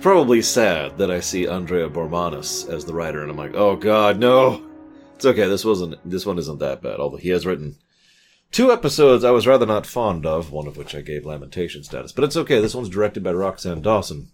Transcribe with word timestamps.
probably 0.00 0.42
sad 0.42 0.98
that 0.98 1.10
I 1.10 1.20
see 1.20 1.46
Andre 1.46 1.88
Bormanis 1.88 2.68
as 2.68 2.84
the 2.84 2.94
writer, 2.94 3.22
and 3.22 3.30
I'm 3.30 3.36
like, 3.36 3.54
oh 3.54 3.76
god, 3.76 4.18
no. 4.18 4.66
It's 5.14 5.26
okay. 5.26 5.48
This 5.48 5.64
wasn't. 5.64 5.96
This 6.08 6.24
one 6.24 6.38
isn't 6.38 6.60
that 6.60 6.82
bad. 6.82 6.98
Although 6.98 7.18
he 7.18 7.28
has 7.28 7.44
written 7.44 7.76
two 8.52 8.72
episodes 8.72 9.22
I 9.22 9.30
was 9.30 9.46
rather 9.46 9.66
not 9.66 9.86
fond 9.86 10.24
of, 10.24 10.50
one 10.50 10.66
of 10.66 10.78
which 10.78 10.94
I 10.94 11.02
gave 11.02 11.26
lamentation 11.26 11.84
status. 11.84 12.12
But 12.12 12.24
it's 12.24 12.36
okay. 12.36 12.60
This 12.60 12.74
one's 12.74 12.88
directed 12.88 13.22
by 13.22 13.32
Roxann 13.32 13.82
Dawson. 13.82 14.30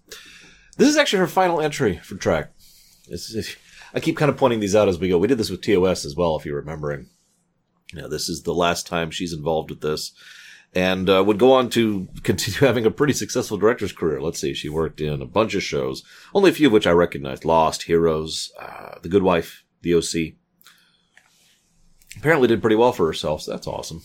This 0.77 0.89
is 0.89 0.97
actually 0.97 1.19
her 1.21 1.27
final 1.27 1.61
entry 1.61 1.99
for 1.99 2.17
it's, 3.09 3.57
I 3.95 4.01
keep 4.01 4.17
kind 4.17 4.29
of 4.29 4.37
pointing 4.37 4.61
these 4.61 4.77
out 4.77 4.89
as 4.89 4.99
we 4.99 5.09
go. 5.09 5.19
We 5.19 5.29
did 5.29 5.39
this 5.39 5.51
with 5.51 5.63
TOS 5.63 6.05
as 6.05 6.15
well, 6.17 6.37
if 6.37 6.45
you're 6.45 6.57
remembering. 6.57 7.09
You 7.93 8.03
know, 8.03 8.09
this 8.09 8.29
is 8.29 8.43
the 8.43 8.55
last 8.55 8.87
time 8.87 9.11
she's 9.11 9.33
involved 9.33 9.71
with 9.71 9.81
this 9.81 10.13
and 10.75 11.09
uh, 11.09 11.25
would 11.25 11.39
go 11.39 11.53
on 11.53 11.71
to 11.71 12.09
continue 12.23 12.61
having 12.67 12.87
a 12.87 12.91
pretty 12.91 13.13
successful 13.13 13.57
director's 13.57 13.93
career. 13.93 14.21
Let's 14.21 14.39
see, 14.39 14.55
she 14.55 14.69
worked 14.69 15.01
in 15.01 15.23
a 15.23 15.27
bunch 15.27 15.55
of 15.55 15.63
shows, 15.63 16.03
only 16.35 16.51
a 16.51 16.55
few 16.55 16.69
of 16.69 16.73
which 16.73 16.87
I 16.87 16.93
recognized: 16.93 17.45
Lost, 17.45 17.85
Heroes, 17.85 18.53
uh, 18.61 18.97
The 19.03 19.09
Good 19.09 19.23
Wife, 19.23 19.65
The 19.83 19.95
OC. 19.95 20.35
Apparently, 22.19 22.49
did 22.49 22.61
pretty 22.61 22.77
well 22.77 22.93
for 22.93 23.07
herself. 23.07 23.43
So 23.43 23.51
that's 23.51 23.67
awesome. 23.67 24.03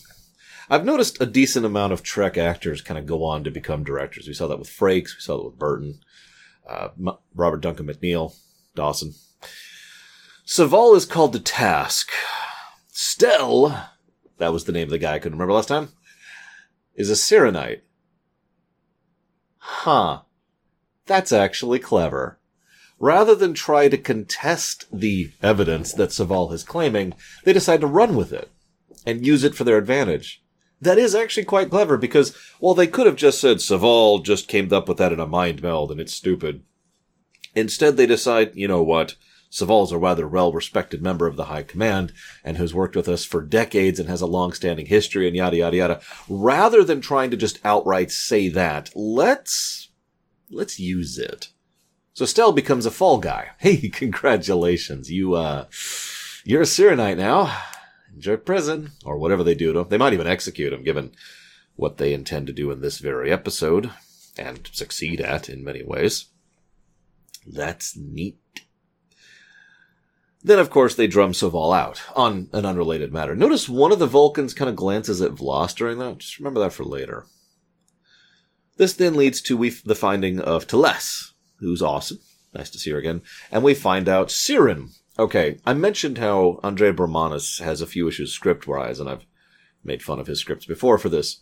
I've 0.69 0.85
noticed 0.85 1.21
a 1.21 1.25
decent 1.25 1.65
amount 1.65 1.91
of 1.91 2.03
Trek 2.03 2.37
actors 2.37 2.81
kind 2.81 2.97
of 2.97 3.05
go 3.05 3.25
on 3.25 3.43
to 3.43 3.51
become 3.51 3.83
directors. 3.83 4.27
We 4.27 4.33
saw 4.33 4.47
that 4.47 4.59
with 4.59 4.69
Frakes, 4.69 5.15
we 5.15 5.19
saw 5.19 5.37
that 5.37 5.45
with 5.45 5.59
Burton, 5.59 5.99
uh, 6.67 6.89
Robert 7.35 7.61
Duncan 7.61 7.87
McNeill, 7.87 8.35
Dawson. 8.75 9.13
Soval 10.45 10.95
is 10.95 11.05
called 11.05 11.33
to 11.33 11.39
task. 11.39 12.09
Stel, 12.87 13.89
that 14.37 14.53
was 14.53 14.63
the 14.63 14.71
name 14.71 14.83
of 14.83 14.91
the 14.91 14.97
guy 14.97 15.15
I 15.15 15.19
couldn't 15.19 15.37
remember 15.37 15.53
last 15.53 15.67
time 15.67 15.89
is 16.95 17.09
a 17.09 17.15
Syrrannite. 17.15 17.83
Huh. 19.57 20.21
That's 21.05 21.31
actually 21.31 21.79
clever. 21.79 22.39
Rather 22.99 23.33
than 23.33 23.53
try 23.53 23.87
to 23.87 23.97
contest 23.97 24.85
the 24.93 25.31
evidence 25.41 25.93
that 25.93 26.09
Soval 26.09 26.53
is 26.53 26.63
claiming, 26.63 27.13
they 27.43 27.53
decide 27.53 27.81
to 27.81 27.87
run 27.87 28.15
with 28.15 28.31
it 28.31 28.51
and 29.05 29.25
use 29.25 29.43
it 29.43 29.55
for 29.55 29.63
their 29.63 29.77
advantage. 29.77 30.43
That 30.79 30.97
is 30.97 31.15
actually 31.15 31.45
quite 31.45 31.69
clever 31.69 31.97
because, 31.97 32.35
well, 32.59 32.73
they 32.73 32.87
could 32.87 33.05
have 33.05 33.15
just 33.15 33.39
said 33.39 33.57
Soval 33.57 34.23
just 34.23 34.47
came 34.47 34.71
up 34.73 34.87
with 34.87 34.97
that 34.97 35.13
in 35.13 35.19
a 35.19 35.27
mind 35.27 35.61
meld 35.61 35.91
and 35.91 35.99
it's 35.99 36.13
stupid. 36.13 36.63
Instead, 37.55 37.97
they 37.97 38.05
decide, 38.05 38.55
you 38.55 38.67
know 38.67 38.81
what? 38.81 39.15
Soval's 39.51 39.91
a 39.91 39.97
rather 39.97 40.29
well-respected 40.29 41.01
member 41.01 41.27
of 41.27 41.35
the 41.35 41.45
High 41.45 41.63
Command 41.63 42.13
and 42.41 42.57
who's 42.57 42.73
worked 42.73 42.95
with 42.95 43.09
us 43.09 43.25
for 43.25 43.41
decades 43.41 43.99
and 43.99 44.07
has 44.07 44.21
a 44.21 44.25
long-standing 44.25 44.85
history 44.85 45.27
and 45.27 45.35
yada 45.35 45.57
yada 45.57 45.75
yada. 45.75 46.01
Rather 46.29 46.85
than 46.85 47.01
trying 47.01 47.29
to 47.31 47.37
just 47.37 47.59
outright 47.65 48.11
say 48.11 48.47
that, 48.47 48.89
let's 48.95 49.89
let's 50.49 50.79
use 50.79 51.17
it. 51.17 51.49
So 52.13 52.25
Stel 52.25 52.53
becomes 52.53 52.85
a 52.85 52.91
fall 52.91 53.17
guy. 53.17 53.49
Hey, 53.59 53.89
congratulations. 53.89 55.11
You 55.11 55.35
uh 55.35 55.65
you're 56.45 56.61
a 56.61 56.65
Syrrannite 56.65 57.17
now. 57.17 57.53
Enjoy 58.15 58.37
prison 58.37 58.91
or 59.03 59.17
whatever 59.17 59.43
they 59.43 59.53
do 59.53 59.73
to 59.73 59.79
him. 59.79 59.89
They 59.89 59.97
might 59.97 60.13
even 60.13 60.27
execute 60.27 60.71
him 60.71 60.83
given 60.83 61.11
what 61.75 61.97
they 61.97 62.13
intend 62.13 62.47
to 62.47 62.53
do 62.53 62.71
in 62.71 62.79
this 62.79 62.99
very 62.99 63.33
episode 63.33 63.91
and 64.37 64.69
succeed 64.71 65.19
at 65.19 65.49
in 65.49 65.61
many 65.61 65.83
ways. 65.83 66.27
That's 67.45 67.97
neat. 67.97 68.37
Then, 70.43 70.57
of 70.57 70.71
course, 70.71 70.95
they 70.95 71.07
drum 71.07 71.33
Soval 71.33 71.77
out 71.77 72.01
on 72.15 72.49
an 72.51 72.65
unrelated 72.65 73.13
matter. 73.13 73.35
Notice 73.35 73.69
one 73.69 73.91
of 73.91 73.99
the 73.99 74.07
Vulcans 74.07 74.53
kind 74.53 74.69
of 74.69 74.75
glances 74.75 75.21
at 75.21 75.33
V'Las 75.35 75.75
during 75.75 75.99
that. 75.99 76.17
Just 76.17 76.39
remember 76.39 76.59
that 76.61 76.73
for 76.73 76.83
later. 76.83 77.25
This 78.77 78.93
then 78.93 79.15
leads 79.15 79.41
to 79.43 79.55
we, 79.55 79.69
the 79.69 79.93
finding 79.93 80.39
of 80.39 80.65
T'Les, 80.65 81.33
who's 81.59 81.83
awesome. 81.83 82.19
Nice 82.53 82.71
to 82.71 82.79
see 82.79 82.89
her 82.89 82.97
again. 82.97 83.21
And 83.51 83.63
we 83.63 83.75
find 83.75 84.09
out 84.09 84.29
Syrran. 84.29 84.97
Okay, 85.19 85.59
I 85.65 85.73
mentioned 85.73 86.17
how 86.17 86.59
Andre 86.63 86.91
Bormanis 86.91 87.61
has 87.61 87.81
a 87.81 87.87
few 87.87 88.07
issues 88.07 88.33
script-wise, 88.33 88.99
and 88.99 89.07
I've 89.07 89.25
made 89.83 90.01
fun 90.01 90.19
of 90.19 90.27
his 90.27 90.39
scripts 90.39 90.65
before 90.65 90.97
for 90.97 91.09
this. 91.09 91.41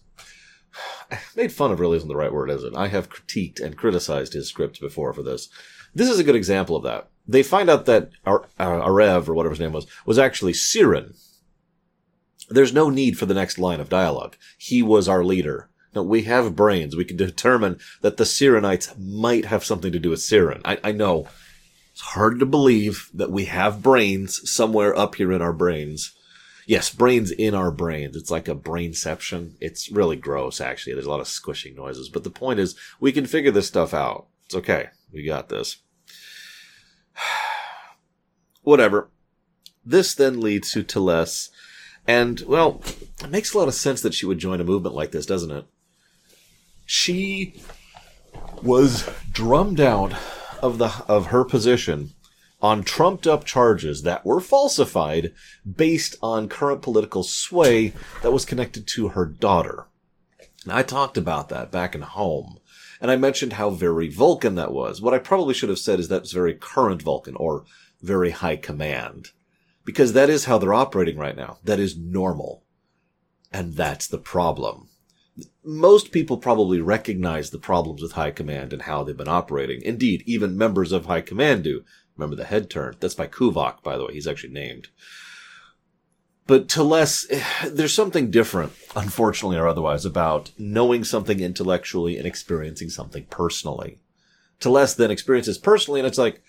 made 1.36 1.52
fun 1.52 1.72
of 1.72 1.80
really 1.80 1.98
isn't 1.98 2.10
the 2.10 2.16
right 2.16 2.34
word, 2.34 2.50
is 2.50 2.64
it? 2.64 2.76
I 2.76 2.88
have 2.88 3.10
critiqued 3.10 3.60
and 3.60 3.78
criticized 3.78 4.34
his 4.34 4.48
script 4.48 4.80
before 4.80 5.14
for 5.14 5.24
this. 5.24 5.50
This 5.94 6.10
is 6.10 6.20
a 6.20 6.24
good 6.24 6.36
example 6.36 6.76
of 6.76 6.84
that 6.84 7.10
they 7.30 7.44
find 7.44 7.70
out 7.70 7.86
that 7.86 8.10
Ar- 8.26 8.48
uh, 8.58 8.88
Arev, 8.88 9.30
or 9.30 9.36
whatever 9.36 9.54
his 9.54 9.60
name 9.60 9.72
was, 9.72 9.86
was 10.06 10.18
actually 10.18 10.54
Syrran. 10.54 11.16
There's 12.50 12.74
no 12.74 12.90
need 12.90 13.20
for 13.20 13.28
the 13.28 13.36
next 13.36 13.60
line 13.60 13.80
of 13.80 13.88
dialogue. 13.88 14.36
He 14.58 14.82
was 14.82 15.08
our 15.08 15.24
leader. 15.24 15.70
No, 15.94 16.02
we 16.02 16.24
have 16.24 16.56
brains. 16.56 16.96
We 16.96 17.06
can 17.06 17.18
determine 17.18 17.80
that 18.02 18.18
the 18.18 18.24
Syrrannites 18.24 18.98
might 18.98 19.46
have 19.46 19.64
something 19.64 19.92
to 19.92 20.00
do 20.00 20.10
with 20.10 20.20
Syrran. 20.20 20.62
I, 20.66 20.80
I 20.84 20.92
know 20.92 21.28
it's 21.92 22.02
hard 22.02 22.40
to 22.40 22.48
believe 22.48 23.10
that 23.14 23.32
we 23.32 23.46
have 23.46 23.84
brains 23.84 24.50
somewhere 24.50 24.98
up 24.98 25.16
here 25.16 25.32
in 25.32 25.42
our 25.42 25.54
brains. 25.54 26.16
Yes, 26.70 26.92
brains 26.92 27.32
in 27.32 27.56
our 27.56 27.72
brains. 27.72 28.16
It's 28.16 28.30
like 28.30 28.48
a 28.48 28.54
brainception. 28.54 29.54
It's 29.60 29.92
really 29.92 30.16
gross, 30.16 30.62
actually. 30.62 30.94
There's 30.94 31.08
a 31.08 31.10
lot 31.10 31.20
of 31.20 31.28
squishing 31.28 31.74
noises. 31.74 32.10
But 32.10 32.24
the 32.24 32.30
point 32.30 32.60
is, 32.60 32.76
we 33.00 33.12
can 33.12 33.26
figure 33.26 33.50
this 33.50 33.66
stuff 33.66 33.92
out. 33.92 34.28
It's 34.46 34.54
okay. 34.54 34.90
We 35.12 35.26
got 35.26 35.50
this. 35.50 35.78
Whatever. 38.62 39.10
This 39.84 40.14
then 40.14 40.42
leads 40.42 40.72
to 40.74 40.84
T'Les, 40.84 41.50
and 42.06 42.42
well, 42.42 42.84
it 43.24 43.32
makes 43.32 43.52
a 43.52 43.58
lot 43.58 43.68
of 43.68 43.74
sense 43.74 44.02
that 44.02 44.14
she 44.14 44.28
would 44.28 44.38
join 44.38 44.62
a 44.62 44.64
movement 44.64 44.94
like 44.94 45.10
this, 45.10 45.26
doesn't 45.26 45.50
it? 45.50 45.66
She 46.86 47.60
was 48.62 49.10
drummed 49.32 49.82
out 49.82 50.14
of 50.62 50.78
the 50.78 51.04
of 51.08 51.28
her 51.28 51.44
position 51.44 52.12
on 52.62 52.84
trumped 52.84 53.26
up 53.26 53.46
charges 53.46 54.04
that 54.04 54.26
were 54.26 54.42
falsified 54.42 55.34
based 55.76 56.16
on 56.22 56.50
current 56.50 56.82
political 56.82 57.24
sway 57.24 57.94
that 58.22 58.32
was 58.32 58.46
connected 58.46 58.88
to 58.88 59.10
her 59.10 59.26
daughter. 59.26 59.88
And 60.64 60.74
I 60.74 60.84
talked 60.84 61.18
about 61.18 61.50
that 61.50 61.72
back 61.72 61.96
in 61.96 62.02
home 62.02 62.60
and 63.02 63.10
I 63.10 63.16
mentioned 63.16 63.54
how 63.54 63.70
very 63.70 64.10
Vulcan 64.10 64.56
that 64.56 64.74
was. 64.74 65.02
What 65.02 65.14
I 65.14 65.20
probably 65.20 65.54
should 65.54 65.70
have 65.70 65.80
said 65.80 66.00
is 66.00 66.08
that's 66.08 66.32
very 66.32 66.54
current 66.54 67.02
Vulcan 67.02 67.36
or 67.36 67.64
very 68.02 68.32
high 68.32 68.58
command. 68.58 69.30
Because 69.86 70.14
that 70.14 70.30
is 70.30 70.46
how 70.46 70.58
they're 70.58 70.74
operating 70.74 71.18
right 71.18 71.36
now. 71.36 71.58
That 71.64 71.80
is 71.80 71.98
normal. 71.98 72.64
And 73.52 73.76
that's 73.76 74.08
the 74.08 74.18
problem. 74.18 74.90
Most 75.64 76.12
people 76.12 76.38
probably 76.38 76.82
recognize 76.82 77.50
the 77.50 77.58
problems 77.58 78.02
with 78.02 78.12
high 78.12 78.32
command 78.32 78.74
and 78.74 78.84
how 78.84 79.04
they've 79.04 79.16
been 79.16 79.28
operating. 79.30 79.82
Indeed, 79.82 80.24
even 80.26 80.58
members 80.58 80.92
of 80.92 81.06
high 81.06 81.22
command 81.22 81.64
do. 81.64 81.84
Remember 82.20 82.36
the 82.36 82.44
head 82.44 82.70
turn? 82.70 82.98
That's 83.00 83.16
by 83.16 83.28
Kuvok, 83.28 83.82
by 83.82 83.96
the 83.96 84.06
way. 84.06 84.14
He's 84.14 84.28
actually 84.28 84.52
named. 84.52 84.90
But 86.46 86.68
T'Les, 86.68 87.26
eh, 87.30 87.70
there's 87.70 87.94
something 87.94 88.30
different, 88.30 88.74
unfortunately 88.94 89.56
or 89.56 89.70
otherwise, 89.70 90.04
about 90.04 90.52
knowing 90.58 91.06
something 91.06 91.40
intellectually 91.40 92.18
and 92.18 92.28
experiencing 92.28 92.90
something 92.90 93.26
personally. 93.30 94.00
T'Les 94.60 94.98
then 94.98 95.12
experiences 95.12 95.58
personally, 95.58 96.02
and 96.02 96.08
it's 96.08 96.18
like, 96.18 96.42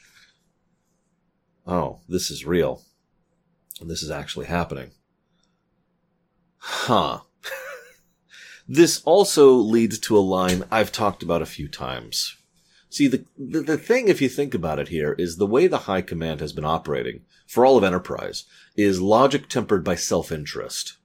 oh, 1.68 2.00
this 2.08 2.32
is 2.32 2.44
real. 2.44 2.82
This 3.80 4.02
is 4.02 4.10
actually 4.10 4.46
happening. 4.46 4.90
Huh. 6.56 7.20
this 8.68 9.02
also 9.04 9.52
leads 9.52 10.00
to 10.00 10.18
a 10.18 10.18
line 10.18 10.64
I've 10.68 10.90
talked 10.90 11.22
about 11.22 11.42
a 11.42 11.46
few 11.46 11.68
times. 11.68 12.36
See, 12.90 13.06
the, 13.06 13.24
the, 13.38 13.60
the 13.60 13.78
thing, 13.78 14.08
if 14.08 14.20
you 14.20 14.28
think 14.28 14.52
about 14.52 14.80
it 14.80 14.88
here, 14.88 15.14
is 15.16 15.36
the 15.36 15.46
way 15.46 15.68
the 15.68 15.78
High 15.78 16.02
Command 16.02 16.40
has 16.40 16.52
been 16.52 16.64
operating 16.64 17.22
for 17.46 17.64
all 17.64 17.78
of 17.78 17.84
Enterprise 17.84 18.44
is 18.76 19.00
logic 19.00 19.48
tempered 19.48 19.84
by 19.84 19.94
self-interest. 19.94 20.98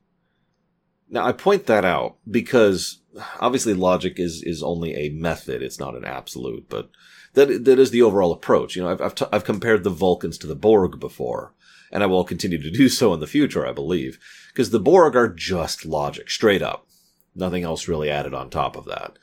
Now, 1.07 1.25
I 1.25 1.31
point 1.31 1.67
that 1.67 1.85
out 1.85 2.17
because 2.29 3.01
obviously 3.39 3.75
logic 3.75 4.19
is, 4.19 4.41
is 4.41 4.63
only 4.63 4.95
a 4.95 5.09
method. 5.09 5.61
It's 5.61 5.79
not 5.79 5.95
an 5.95 6.05
absolute, 6.05 6.67
but 6.67 6.89
that, 7.35 7.65
that 7.65 7.77
is 7.77 7.91
the 7.91 8.01
overall 8.01 8.33
approach. 8.33 8.75
You 8.75 8.81
know, 8.81 8.89
I've, 8.89 9.01
I've, 9.01 9.15
t- 9.15 9.25
I've 9.31 9.43
compared 9.43 9.83
the 9.83 9.91
Vulcans 9.91 10.39
to 10.39 10.47
the 10.47 10.55
Borg 10.55 10.99
before, 10.99 11.53
and 11.91 12.01
I 12.01 12.07
will 12.07 12.23
continue 12.23 12.61
to 12.61 12.71
do 12.75 12.89
so 12.89 13.13
in 13.13 13.19
the 13.19 13.27
future, 13.27 13.65
I 13.65 13.71
believe, 13.71 14.17
because 14.51 14.71
the 14.71 14.79
Borg 14.79 15.15
are 15.15 15.27
just 15.27 15.85
logic, 15.85 16.31
straight 16.31 16.63
up. 16.63 16.87
Nothing 17.35 17.63
else 17.63 17.87
really 17.87 18.09
added 18.09 18.33
on 18.33 18.49
top 18.49 18.75
of 18.75 18.85
that. 18.85 19.19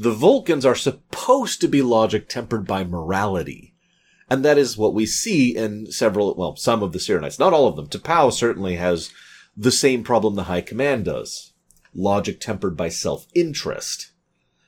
The 0.00 0.12
Vulcans 0.12 0.64
are 0.64 0.76
supposed 0.76 1.60
to 1.60 1.66
be 1.66 1.82
logic 1.82 2.28
tempered 2.28 2.68
by 2.68 2.84
morality. 2.84 3.74
And 4.30 4.44
that 4.44 4.56
is 4.56 4.78
what 4.78 4.94
we 4.94 5.06
see 5.06 5.56
in 5.56 5.90
several, 5.90 6.36
well, 6.36 6.54
some 6.54 6.84
of 6.84 6.92
the 6.92 7.00
Syrrannites. 7.00 7.40
Not 7.40 7.52
all 7.52 7.66
of 7.66 7.74
them. 7.74 7.88
T'Pau 7.88 8.32
certainly 8.32 8.76
has 8.76 9.10
the 9.56 9.72
same 9.72 10.04
problem 10.04 10.36
the 10.36 10.44
High 10.44 10.60
Command 10.60 11.06
does. 11.06 11.52
Logic 11.92 12.38
tempered 12.38 12.76
by 12.76 12.90
self-interest. 12.90 14.12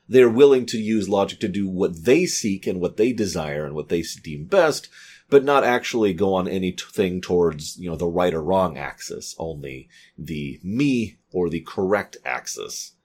They're 0.09 0.29
willing 0.29 0.67
to 0.67 0.79
use 0.79 1.09
logic 1.09 1.39
to 1.41 1.49
do 1.49 1.69
what 1.69 2.05
they 2.05 2.27
seek 2.27 2.67
and 2.67 2.81
what 2.81 2.97
they 2.97 3.13
desire 3.13 3.65
and 3.65 3.77
what 3.77 3.89
they 3.89 4.03
deem 4.25 4.47
best, 4.47 4.89
but 5.29 5.45
not 5.45 5.63
actually 5.63 6.13
go 6.13 6.35
on 6.35 6.49
anything 6.49 7.21
towards, 7.21 7.77
you 7.77 7.89
know, 7.89 7.95
the 7.95 8.09
right 8.09 8.35
or 8.35 8.43
wrong 8.43 8.77
axis, 8.77 9.37
only 9.39 9.89
the 10.19 10.59
me 10.65 11.19
or 11.31 11.49
the 11.49 11.61
correct 11.61 12.17
axis 12.25 12.97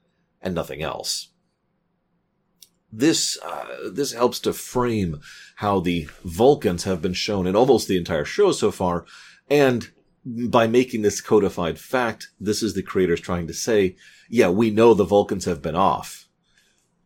and 0.42 0.56
nothing 0.56 0.82
else 0.82 1.28
this 2.96 3.38
uh, 3.44 3.90
this 3.92 4.12
helps 4.12 4.40
to 4.40 4.52
frame 4.52 5.20
how 5.56 5.80
the 5.80 6.08
Vulcans 6.24 6.84
have 6.84 7.02
been 7.02 7.12
shown 7.12 7.46
in 7.46 7.54
almost 7.54 7.88
the 7.88 7.96
entire 7.96 8.24
show 8.24 8.52
so 8.52 8.70
far, 8.70 9.04
and 9.48 9.90
by 10.24 10.66
making 10.66 11.02
this 11.02 11.20
codified 11.20 11.78
fact, 11.78 12.30
this 12.40 12.62
is 12.62 12.74
the 12.74 12.82
creators 12.82 13.20
trying 13.20 13.46
to 13.46 13.54
say, 13.54 13.96
yeah, 14.28 14.48
we 14.48 14.70
know 14.70 14.92
the 14.92 15.04
Vulcans 15.04 15.44
have 15.44 15.62
been 15.62 15.76
off, 15.76 16.26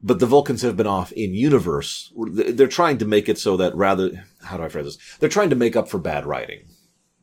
but 0.03 0.21
the 0.21 0.27
Vulcans 0.27 0.63
have 0.63 0.77
been 0.77 0.87
off 0.87 1.13
in 1.13 1.35
universe. 1.35 2.13
They're 2.17 2.67
trying 2.67 2.97
to 2.99 3.05
make 3.05 3.29
it 3.29 3.39
so 3.39 3.59
that 3.59 3.75
rather, 3.75 4.25
how 4.43 4.57
do 4.57 4.63
I 4.63 4.69
phrase 4.71 4.87
this? 4.87 4.99
They're 5.19 5.29
trying 5.29 5.51
to 5.51 5.57
make 5.57 5.77
up 5.77 5.89
for 5.89 5.99
bad 5.99 6.25
writing 6.25 6.69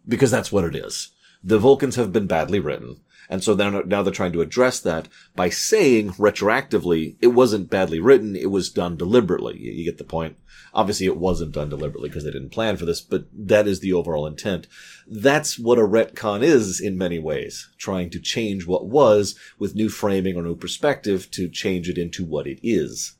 because 0.07 0.29
that's 0.29 0.51
what 0.51 0.65
it 0.65 0.75
is. 0.75 1.09
The 1.43 1.57
Vulcans 1.57 1.95
have 1.95 2.13
been 2.13 2.27
badly 2.27 2.59
written. 2.59 2.97
And 3.29 3.43
so 3.43 3.53
now, 3.53 3.81
now 3.81 4.03
they're 4.03 4.13
trying 4.13 4.33
to 4.33 4.41
address 4.41 4.79
that 4.81 5.07
by 5.35 5.49
saying 5.49 6.11
retroactively, 6.13 7.17
it 7.19 7.27
wasn't 7.27 7.69
badly 7.69 7.99
written, 7.99 8.35
it 8.35 8.51
was 8.51 8.69
done 8.69 8.95
deliberately. 8.95 9.57
You, 9.57 9.71
you 9.71 9.85
get 9.85 9.97
the 9.97 10.03
point. 10.03 10.37
Obviously 10.73 11.07
it 11.07 11.17
wasn't 11.17 11.53
done 11.53 11.69
deliberately 11.69 12.09
because 12.09 12.23
they 12.23 12.31
didn't 12.31 12.51
plan 12.51 12.77
for 12.77 12.85
this, 12.85 13.01
but 13.01 13.25
that 13.33 13.67
is 13.67 13.79
the 13.79 13.93
overall 13.93 14.25
intent. 14.25 14.67
That's 15.07 15.59
what 15.59 15.79
a 15.79 15.81
retcon 15.81 16.41
is 16.41 16.79
in 16.79 16.97
many 16.97 17.19
ways. 17.19 17.69
Trying 17.77 18.09
to 18.11 18.19
change 18.19 18.65
what 18.65 18.87
was 18.87 19.35
with 19.59 19.75
new 19.75 19.89
framing 19.89 20.37
or 20.37 20.43
new 20.43 20.55
perspective 20.55 21.29
to 21.31 21.49
change 21.49 21.89
it 21.89 21.97
into 21.97 22.23
what 22.23 22.47
it 22.47 22.59
is. 22.63 23.15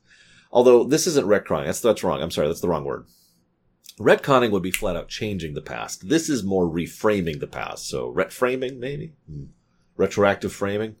Although 0.50 0.84
this 0.84 1.06
isn't 1.06 1.26
retconning. 1.26 1.66
That's, 1.66 1.80
that's 1.80 2.04
wrong. 2.04 2.22
I'm 2.22 2.30
sorry. 2.30 2.48
That's 2.48 2.62
the 2.62 2.68
wrong 2.68 2.84
word. 2.84 3.06
Retconning 3.98 4.52
would 4.52 4.62
be 4.62 4.70
flat 4.70 4.96
out 4.96 5.08
changing 5.08 5.54
the 5.54 5.60
past. 5.60 6.08
This 6.08 6.28
is 6.28 6.44
more 6.44 6.66
reframing 6.66 7.40
the 7.40 7.48
past. 7.48 7.88
So 7.88 8.12
retframing, 8.12 8.78
maybe? 8.78 9.12
Hmm 9.28 9.46
retroactive 9.98 10.52
framing. 10.52 10.96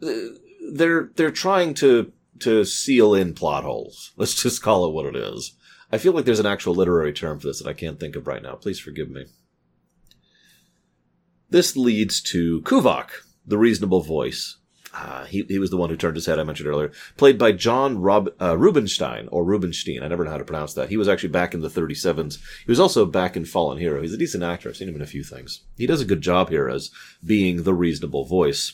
They're 0.00 1.10
they're 1.16 1.32
trying 1.32 1.74
to 1.74 2.12
to 2.40 2.64
seal 2.64 3.14
in 3.14 3.34
plot 3.34 3.64
holes. 3.64 4.12
Let's 4.16 4.40
just 4.40 4.62
call 4.62 4.86
it 4.86 4.92
what 4.92 5.06
it 5.06 5.16
is. 5.16 5.56
I 5.90 5.98
feel 5.98 6.12
like 6.12 6.24
there's 6.24 6.40
an 6.40 6.46
actual 6.46 6.74
literary 6.74 7.12
term 7.12 7.40
for 7.40 7.48
this 7.48 7.58
that 7.60 7.68
I 7.68 7.74
can't 7.74 7.98
think 7.98 8.16
of 8.16 8.26
right 8.26 8.42
now. 8.42 8.54
Please 8.54 8.78
forgive 8.78 9.10
me. 9.10 9.26
This 11.50 11.76
leads 11.76 12.22
to 12.22 12.62
Kuvok, 12.62 13.10
the 13.46 13.58
reasonable 13.58 14.00
voice, 14.00 14.56
uh, 14.94 15.24
he, 15.24 15.44
he 15.48 15.58
was 15.58 15.70
the 15.70 15.76
one 15.76 15.88
who 15.88 15.96
turned 15.96 16.16
his 16.16 16.26
head 16.26 16.38
I 16.38 16.44
mentioned 16.44 16.68
earlier, 16.68 16.92
played 17.16 17.38
by 17.38 17.52
John 17.52 17.98
Rob, 17.98 18.28
uh, 18.40 18.52
or 18.52 19.44
Rubinstein. 19.44 20.02
I 20.02 20.08
never 20.08 20.24
know 20.24 20.30
how 20.30 20.38
to 20.38 20.44
pronounce 20.44 20.74
that. 20.74 20.90
He 20.90 20.98
was 20.98 21.08
actually 21.08 21.30
back 21.30 21.54
in 21.54 21.60
the 21.60 21.68
37s. 21.68 22.38
He 22.64 22.70
was 22.70 22.80
also 22.80 23.06
back 23.06 23.36
in 23.36 23.44
Fallen 23.44 23.78
Hero. 23.78 24.02
He's 24.02 24.12
a 24.12 24.18
decent 24.18 24.44
actor. 24.44 24.68
I've 24.68 24.76
seen 24.76 24.88
him 24.88 24.96
in 24.96 25.02
a 25.02 25.06
few 25.06 25.24
things. 25.24 25.62
He 25.76 25.86
does 25.86 26.02
a 26.02 26.06
good 26.06 26.20
job 26.20 26.50
here 26.50 26.68
as 26.68 26.90
being 27.24 27.62
the 27.62 27.74
reasonable 27.74 28.26
voice. 28.26 28.72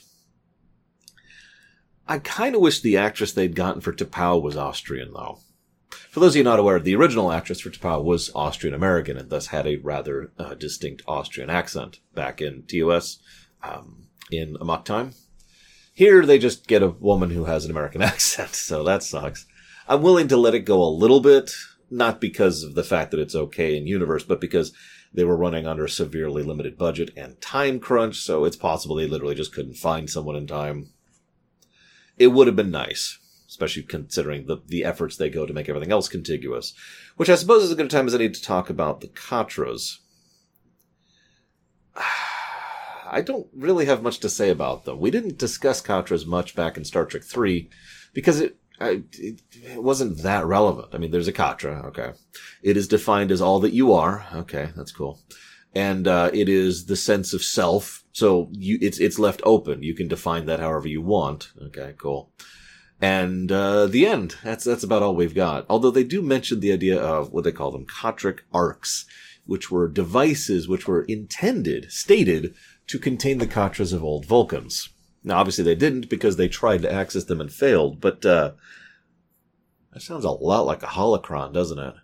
I 2.09 2.19
kind 2.19 2.55
of 2.55 2.62
wish 2.62 2.81
the 2.81 2.97
actress 2.97 3.32
they'd 3.32 3.55
gotten 3.55 3.81
for 3.81 3.93
T'Pau 3.93 4.43
was 4.43 4.56
Austrian, 4.56 5.12
though. 5.12 5.38
For 6.11 6.20
those 6.20 6.32
of 6.32 6.37
you 6.37 6.43
not 6.43 6.59
aware, 6.59 6.81
the 6.81 6.97
original 6.97 7.31
actress 7.31 7.61
for 7.61 7.70
T'Pau 7.70 8.03
was 8.03 8.31
Austrian 8.35 8.75
American 8.75 9.17
and 9.17 9.31
thus 9.31 9.49
had 9.49 9.67
a 9.67 9.76
rather 9.76 10.32
uh, 10.38 10.55
distinct 10.55 11.03
Austrian 11.06 11.50
accent 11.50 12.00
back 12.15 12.41
in 12.41 12.62
TOS 12.62 13.19
um, 13.62 14.09
in 14.31 14.56
Amok 14.61 14.85
Time. 14.85 15.12
Here 15.99 16.25
they 16.25 16.39
just 16.39 16.69
get 16.69 16.81
a 16.81 16.91
woman 16.91 17.31
who 17.31 17.47
has 17.47 17.65
an 17.65 17.73
American 17.73 18.03
accent, 18.12 18.55
so 18.55 18.85
that 18.85 19.03
sucks. 19.03 19.47
I'm 19.89 20.00
willing 20.00 20.29
to 20.29 20.37
let 20.37 20.55
it 20.55 20.61
go 20.61 20.81
a 20.81 20.87
little 20.89 21.19
bit, 21.19 21.50
not 21.91 22.21
because 22.21 22.62
of 22.62 22.77
the 22.77 22.85
fact 22.85 23.11
that 23.11 23.19
it's 23.19 23.35
okay 23.35 23.77
in 23.77 23.89
universe, 23.89 24.23
but 24.23 24.41
because 24.41 24.73
they 25.12 25.25
were 25.25 25.37
running 25.37 25.67
under 25.67 25.87
a 25.87 25.91
severely 25.91 26.45
limited 26.45 26.79
budget 26.79 27.11
and 27.17 27.41
time 27.41 27.81
crunch, 27.81 28.19
so 28.19 28.45
it's 28.45 28.55
possible 28.55 28.95
they 28.95 29.09
literally 29.09 29.35
just 29.35 29.53
couldn't 29.53 29.75
find 29.75 30.09
someone 30.09 30.37
in 30.37 30.47
time. 30.47 30.91
It 32.17 32.29
would 32.29 32.47
have 32.47 32.55
been 32.55 32.71
nice, 32.71 33.19
especially 33.49 33.83
considering 33.83 34.47
the, 34.47 34.59
the 34.69 34.85
efforts 34.85 35.17
they 35.17 35.31
go 35.31 35.47
to 35.47 35.53
make 35.53 35.69
everything 35.69 35.91
else 35.91 36.09
contiguous, 36.09 36.75
which 37.17 37.29
I 37.29 37.35
suppose 37.35 37.65
is 37.65 37.71
as 37.71 37.77
good 37.77 37.87
a 37.87 37.89
time 37.89 38.06
as 38.06 38.15
any 38.15 38.31
to 38.31 38.41
talk 38.41 38.71
about 38.71 39.01
the 39.01 39.09
Katras. 39.09 39.97
I 43.10 43.22
don't 43.22 43.46
really 43.55 43.87
have 43.87 44.02
much 44.02 44.19
to 44.20 44.28
say 44.28 44.50
about 44.50 44.84
them. 44.84 44.99
We 44.99 45.10
didn't 45.10 45.38
discuss 45.38 45.82
Katras 45.82 46.26
much 46.26 46.55
back 46.55 46.76
in 46.76 46.84
Star 46.84 47.05
Trek 47.05 47.25
3 47.25 47.69
because 48.12 48.40
it, 48.40 48.56
I, 48.81 49.02
it, 49.12 49.43
it, 49.52 49.82
wasn't 49.82 50.22
that 50.22 50.46
relevant. 50.46 50.88
I 50.93 50.99
mean, 50.99 51.10
there's 51.10 51.28
a 51.28 51.32
Katra, 51.32 51.84
okay. 51.87 52.12
It 52.62 52.76
is 52.76 52.88
defined 52.88 53.32
as 53.32 53.40
all 53.40 53.60
that 53.60 53.72
you 53.72 53.93
are, 53.93 54.26
okay, 54.34 54.70
that's 54.76 54.93
cool. 54.93 55.20
And, 55.75 56.06
uh, 56.06 56.31
it 56.32 56.49
is 56.49 56.87
the 56.87 56.96
sense 56.96 57.32
of 57.32 57.43
self, 57.43 58.05
so 58.12 58.49
you, 58.52 58.78
it's, 58.81 58.99
it's 58.99 59.19
left 59.19 59.43
open. 59.44 59.82
You 59.82 59.94
can 59.94 60.08
define 60.08 60.46
that 60.46 60.60
however 60.60 60.88
you 60.88 61.02
want, 61.02 61.52
okay, 61.66 61.94
cool. 61.99 62.32
And, 63.00 63.50
uh, 63.52 63.87
the 63.87 64.06
end. 64.06 64.37
That's, 64.43 64.64
that's 64.64 64.82
about 64.84 65.02
all 65.02 65.14
we've 65.14 65.34
got. 65.34 65.66
Although 65.69 65.90
they 65.90 66.05
do 66.05 66.22
mention 66.22 66.60
the 66.60 66.72
idea 66.72 67.00
of 67.00 67.32
what 67.32 67.44
they 67.44 67.52
call 67.52 67.70
them, 67.70 67.87
Katric 67.87 68.40
arks, 68.52 69.06
which 69.49 69.71
were 69.71 69.89
devices 69.89 70.69
which 70.69 70.87
were 70.87 71.05
intended, 71.05 71.91
stated, 71.91 72.55
to 72.87 72.99
contain 72.99 73.39
the 73.39 73.47
Katras 73.47 73.95
of 73.95 74.05
old 74.05 74.27
Vulcans. 74.27 74.91
Now, 75.25 75.39
obviously 75.39 75.65
they 75.65 75.75
didn't 75.75 76.11
because 76.11 76.37
they 76.37 76.49
tried 76.49 76.83
to 76.83 76.93
access 76.93 77.25
them 77.25 77.41
and 77.41 77.50
failed, 77.50 77.99
but, 77.99 78.27
uh, 78.27 78.53
that 79.95 80.03
sounds 80.03 80.27
a 80.27 80.31
lot 80.31 80.67
like 80.67 80.83
a 80.83 80.89
holocron, 80.89 81.55
doesn't 81.55 81.79
it? 81.79 81.95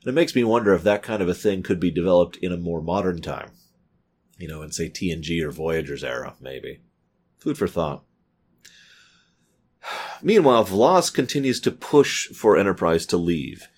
And 0.00 0.08
it 0.08 0.14
makes 0.14 0.34
me 0.34 0.42
wonder 0.42 0.74
if 0.74 0.82
that 0.82 1.04
kind 1.04 1.22
of 1.22 1.28
a 1.28 1.34
thing 1.34 1.62
could 1.62 1.78
be 1.78 1.92
developed 1.92 2.38
in 2.38 2.50
a 2.50 2.56
more 2.56 2.82
modern 2.82 3.22
time. 3.22 3.52
You 4.36 4.48
know, 4.48 4.60
in 4.60 4.72
say 4.72 4.90
TNG 4.90 5.40
or 5.44 5.52
Voyager's 5.52 6.02
era, 6.02 6.34
maybe. 6.40 6.80
Food 7.38 7.56
for 7.56 7.68
thought. 7.68 8.02
Meanwhile, 10.22 10.64
V'Las 10.64 11.14
continues 11.14 11.60
to 11.60 11.70
push 11.70 12.26
for 12.30 12.56
Enterprise 12.56 13.06
to 13.06 13.16
leave. 13.16 13.68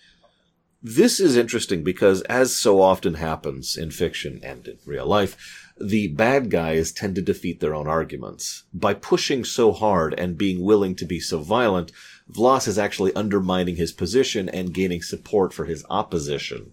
This 0.89 1.19
is 1.19 1.35
interesting 1.35 1.83
because, 1.83 2.23
as 2.23 2.55
so 2.55 2.81
often 2.81 3.15
happens 3.15 3.77
in 3.77 3.91
fiction 3.91 4.39
and 4.45 4.69
in 4.69 4.79
real 4.87 5.05
life, 5.05 5.75
the 5.81 6.07
bad 6.07 6.49
guys 6.49 6.93
tend 6.93 7.17
to 7.17 7.23
defeat 7.23 7.59
their 7.59 7.75
own 7.75 7.89
arguments. 7.89 8.63
By 8.73 8.95
pushing 8.95 9.45
so 9.45 9.73
hard 9.73 10.15
and 10.15 10.39
being 10.39 10.63
willing 10.63 10.95
to 10.95 11.05
be 11.05 11.19
so 11.19 11.41
violent, 11.41 11.91
V'Las 12.31 12.69
is 12.69 12.79
actually 12.79 13.13
undermining 13.15 13.75
his 13.75 13.91
position 13.91 14.49
and 14.49 14.73
gaining 14.73 15.03
support 15.03 15.53
for 15.53 15.65
his 15.65 15.85
opposition. 15.91 16.73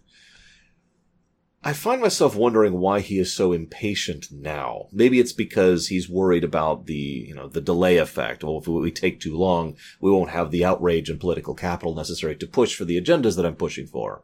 I 1.66 1.72
find 1.72 2.02
myself 2.02 2.36
wondering 2.36 2.74
why 2.80 3.00
he 3.00 3.20
is 3.20 3.32
so 3.32 3.54
impatient 3.54 4.28
now. 4.32 4.88
Maybe 4.92 5.20
it's 5.20 5.32
because 5.32 5.88
he's 5.88 6.10
worried 6.10 6.44
about 6.44 6.88
the, 6.88 6.94
you 6.94 7.34
know, 7.34 7.48
the 7.48 7.62
delay 7.62 7.98
effect. 7.98 8.44
Well, 8.44 8.58
if 8.58 8.68
we 8.68 8.92
take 8.92 9.22
too 9.22 9.38
long, 9.38 9.78
we 10.02 10.12
won't 10.12 10.32
have 10.32 10.52
the 10.52 10.66
outrage 10.66 11.10
and 11.10 11.22
political 11.22 11.56
capital 11.56 11.96
necessary 11.96 12.36
to 12.36 12.48
push 12.48 12.76
for 12.76 12.84
the 12.84 13.00
agendas 13.00 13.38
that 13.38 13.46
I'm 13.46 13.56
pushing 13.56 13.88
for. 13.88 14.24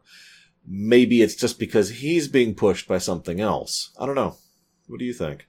Maybe 0.66 1.22
it's 1.22 1.34
just 1.34 1.58
because 1.58 1.88
he's 1.88 2.28
being 2.28 2.54
pushed 2.54 2.86
by 2.86 2.98
something 2.98 3.40
else. 3.40 3.90
I 3.98 4.04
don't 4.04 4.14
know. 4.14 4.36
What 4.86 4.98
do 4.98 5.06
you 5.06 5.14
think? 5.14 5.46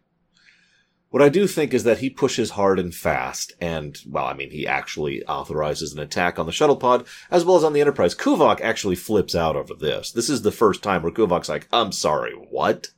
What 1.12 1.22
I 1.22 1.28
do 1.28 1.46
think 1.46 1.74
is 1.74 1.84
that 1.84 1.98
he 1.98 2.10
pushes 2.10 2.52
hard 2.52 2.80
and 2.80 2.96
fast, 2.96 3.52
and, 3.60 4.00
well, 4.08 4.26
I 4.26 4.34
mean, 4.34 4.50
he 4.50 4.66
actually 4.66 5.26
authorizes 5.26 5.92
an 5.92 6.00
attack 6.00 6.40
on 6.40 6.46
the 6.46 6.54
shuttle 6.54 6.78
pod, 6.78 7.06
as 7.30 7.44
well 7.44 7.58
as 7.58 7.66
on 7.66 7.74
the 7.74 7.82
Enterprise. 7.82 8.16
Kuvok 8.16 8.62
actually 8.62 8.96
flips 8.96 9.36
out 9.36 9.58
over 9.58 9.74
this. 9.74 10.10
This 10.14 10.30
is 10.30 10.42
the 10.42 10.54
first 10.54 10.82
time 10.82 11.04
where 11.04 11.12
Kuvok's 11.12 11.50
like, 11.50 11.68
I'm 11.74 11.92
sorry, 11.92 12.32
what? 12.32 12.92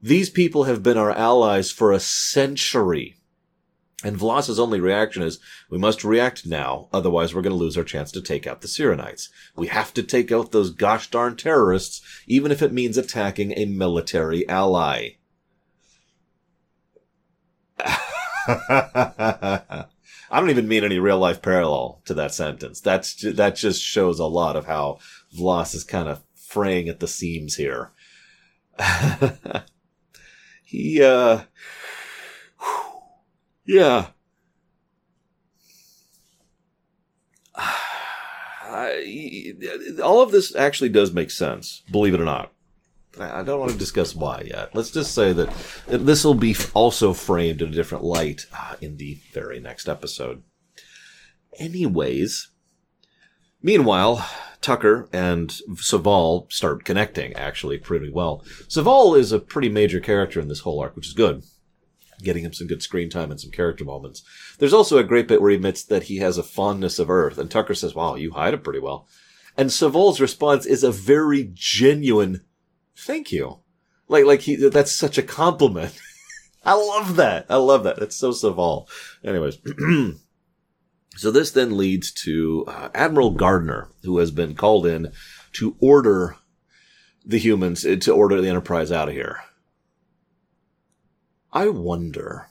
These 0.00 0.30
people 0.30 0.64
have 0.64 0.82
been 0.82 0.96
our 0.96 1.10
allies 1.10 1.70
for 1.70 1.92
a 1.92 2.00
century. 2.00 3.16
And 4.02 4.18
V'Las's 4.18 4.58
only 4.58 4.80
reaction 4.80 5.22
is, 5.22 5.38
we 5.68 5.76
must 5.76 6.04
react 6.04 6.46
now, 6.46 6.88
otherwise 6.90 7.34
we're 7.34 7.42
going 7.42 7.50
to 7.50 7.62
lose 7.62 7.76
our 7.76 7.84
chance 7.84 8.10
to 8.12 8.22
take 8.22 8.46
out 8.46 8.62
the 8.62 8.68
Syrrannites. 8.68 9.28
We 9.54 9.66
have 9.66 9.92
to 9.92 10.02
take 10.02 10.32
out 10.32 10.52
those 10.52 10.70
gosh 10.70 11.10
darn 11.10 11.36
terrorists, 11.36 12.00
even 12.26 12.50
if 12.50 12.62
it 12.62 12.72
means 12.72 12.96
attacking 12.96 13.52
a 13.52 13.66
military 13.66 14.48
ally. 14.48 15.16
I 20.30 20.40
don't 20.40 20.50
even 20.50 20.68
mean 20.68 20.84
any 20.84 20.98
real 20.98 21.18
life 21.18 21.42
parallel 21.42 22.02
to 22.06 22.14
that 22.14 22.34
sentence. 22.34 22.80
That's 22.80 23.14
ju- 23.14 23.32
that 23.32 23.56
just 23.56 23.82
shows 23.82 24.18
a 24.18 24.26
lot 24.26 24.56
of 24.56 24.66
how 24.66 24.98
V'Las 25.36 25.74
is 25.74 25.84
kind 25.84 26.08
of 26.08 26.22
fraying 26.34 26.88
at 26.88 27.00
the 27.00 27.08
seams 27.08 27.56
here. 27.56 27.92
he, 30.64 31.02
uh, 31.02 31.40
yeah. 33.64 34.08
I, 38.68 39.54
all 40.02 40.22
of 40.22 40.32
this 40.32 40.54
actually 40.54 40.90
does 40.90 41.12
make 41.12 41.30
sense, 41.30 41.82
believe 41.90 42.14
it 42.14 42.20
or 42.20 42.24
not. 42.24 42.52
I 43.18 43.42
don't 43.42 43.60
want 43.60 43.72
to 43.72 43.78
discuss 43.78 44.14
why 44.14 44.42
yet. 44.46 44.74
Let's 44.74 44.90
just 44.90 45.14
say 45.14 45.32
that 45.32 45.50
this 45.88 46.24
will 46.24 46.34
be 46.34 46.54
also 46.74 47.12
framed 47.12 47.62
in 47.62 47.68
a 47.68 47.72
different 47.72 48.04
light 48.04 48.46
uh, 48.52 48.76
in 48.80 48.96
the 48.96 49.18
very 49.32 49.60
next 49.60 49.88
episode. 49.88 50.42
Anyways, 51.58 52.50
meanwhile, 53.62 54.28
Tucker 54.60 55.08
and 55.12 55.48
Soval 55.76 56.50
start 56.52 56.84
connecting 56.84 57.32
actually 57.34 57.78
pretty 57.78 58.10
well. 58.10 58.44
Soval 58.68 59.18
is 59.18 59.32
a 59.32 59.38
pretty 59.38 59.68
major 59.68 60.00
character 60.00 60.40
in 60.40 60.48
this 60.48 60.60
whole 60.60 60.80
arc, 60.80 60.96
which 60.96 61.06
is 61.06 61.14
good. 61.14 61.42
getting 62.22 62.44
him 62.44 62.52
some 62.52 62.66
good 62.66 62.82
screen 62.82 63.10
time 63.10 63.30
and 63.30 63.40
some 63.40 63.50
character 63.50 63.84
moments. 63.84 64.22
There's 64.58 64.72
also 64.72 64.96
a 64.98 65.04
great 65.04 65.28
bit 65.28 65.40
where 65.40 65.50
he 65.50 65.56
admits 65.56 65.84
that 65.84 66.04
he 66.04 66.16
has 66.16 66.38
a 66.38 66.42
fondness 66.42 66.98
of 66.98 67.10
Earth, 67.10 67.36
and 67.38 67.50
Tucker 67.50 67.74
says, 67.74 67.94
"Wow, 67.94 68.14
you 68.14 68.32
hide 68.32 68.54
it 68.54 68.64
pretty 68.64 68.78
well." 68.78 69.06
And 69.56 69.70
Soval's 69.70 70.20
response 70.20 70.66
is 70.66 70.82
a 70.82 70.90
very 70.90 71.50
genuine, 71.52 72.42
"Thank 72.96 73.32
you." 73.32 73.60
Like, 74.08 74.24
like 74.24 74.40
he, 74.42 74.56
that's 74.56 74.92
such 74.92 75.18
a 75.18 75.22
compliment. 75.22 75.98
I 76.64 76.74
love 76.74 77.16
that. 77.16 77.46
I 77.48 77.56
love 77.56 77.84
that. 77.84 77.98
That's 77.98 78.16
so 78.16 78.30
Soval. 78.30 78.88
Anyways. 79.24 79.58
so 81.16 81.30
this 81.30 81.52
then 81.52 81.76
leads 81.76 82.12
to 82.24 82.64
uh, 82.66 82.88
Admiral 82.94 83.30
Gardner, 83.30 83.88
who 84.02 84.18
has 84.18 84.30
been 84.30 84.54
called 84.54 84.86
in 84.86 85.12
to 85.54 85.76
order 85.80 86.36
the 87.24 87.38
humans, 87.38 87.84
uh, 87.84 87.96
to 88.00 88.12
order 88.12 88.40
the 88.40 88.48
Enterprise 88.48 88.92
out 88.92 89.08
of 89.08 89.14
here. 89.14 89.40
I 91.52 91.68
wonder 91.68 92.48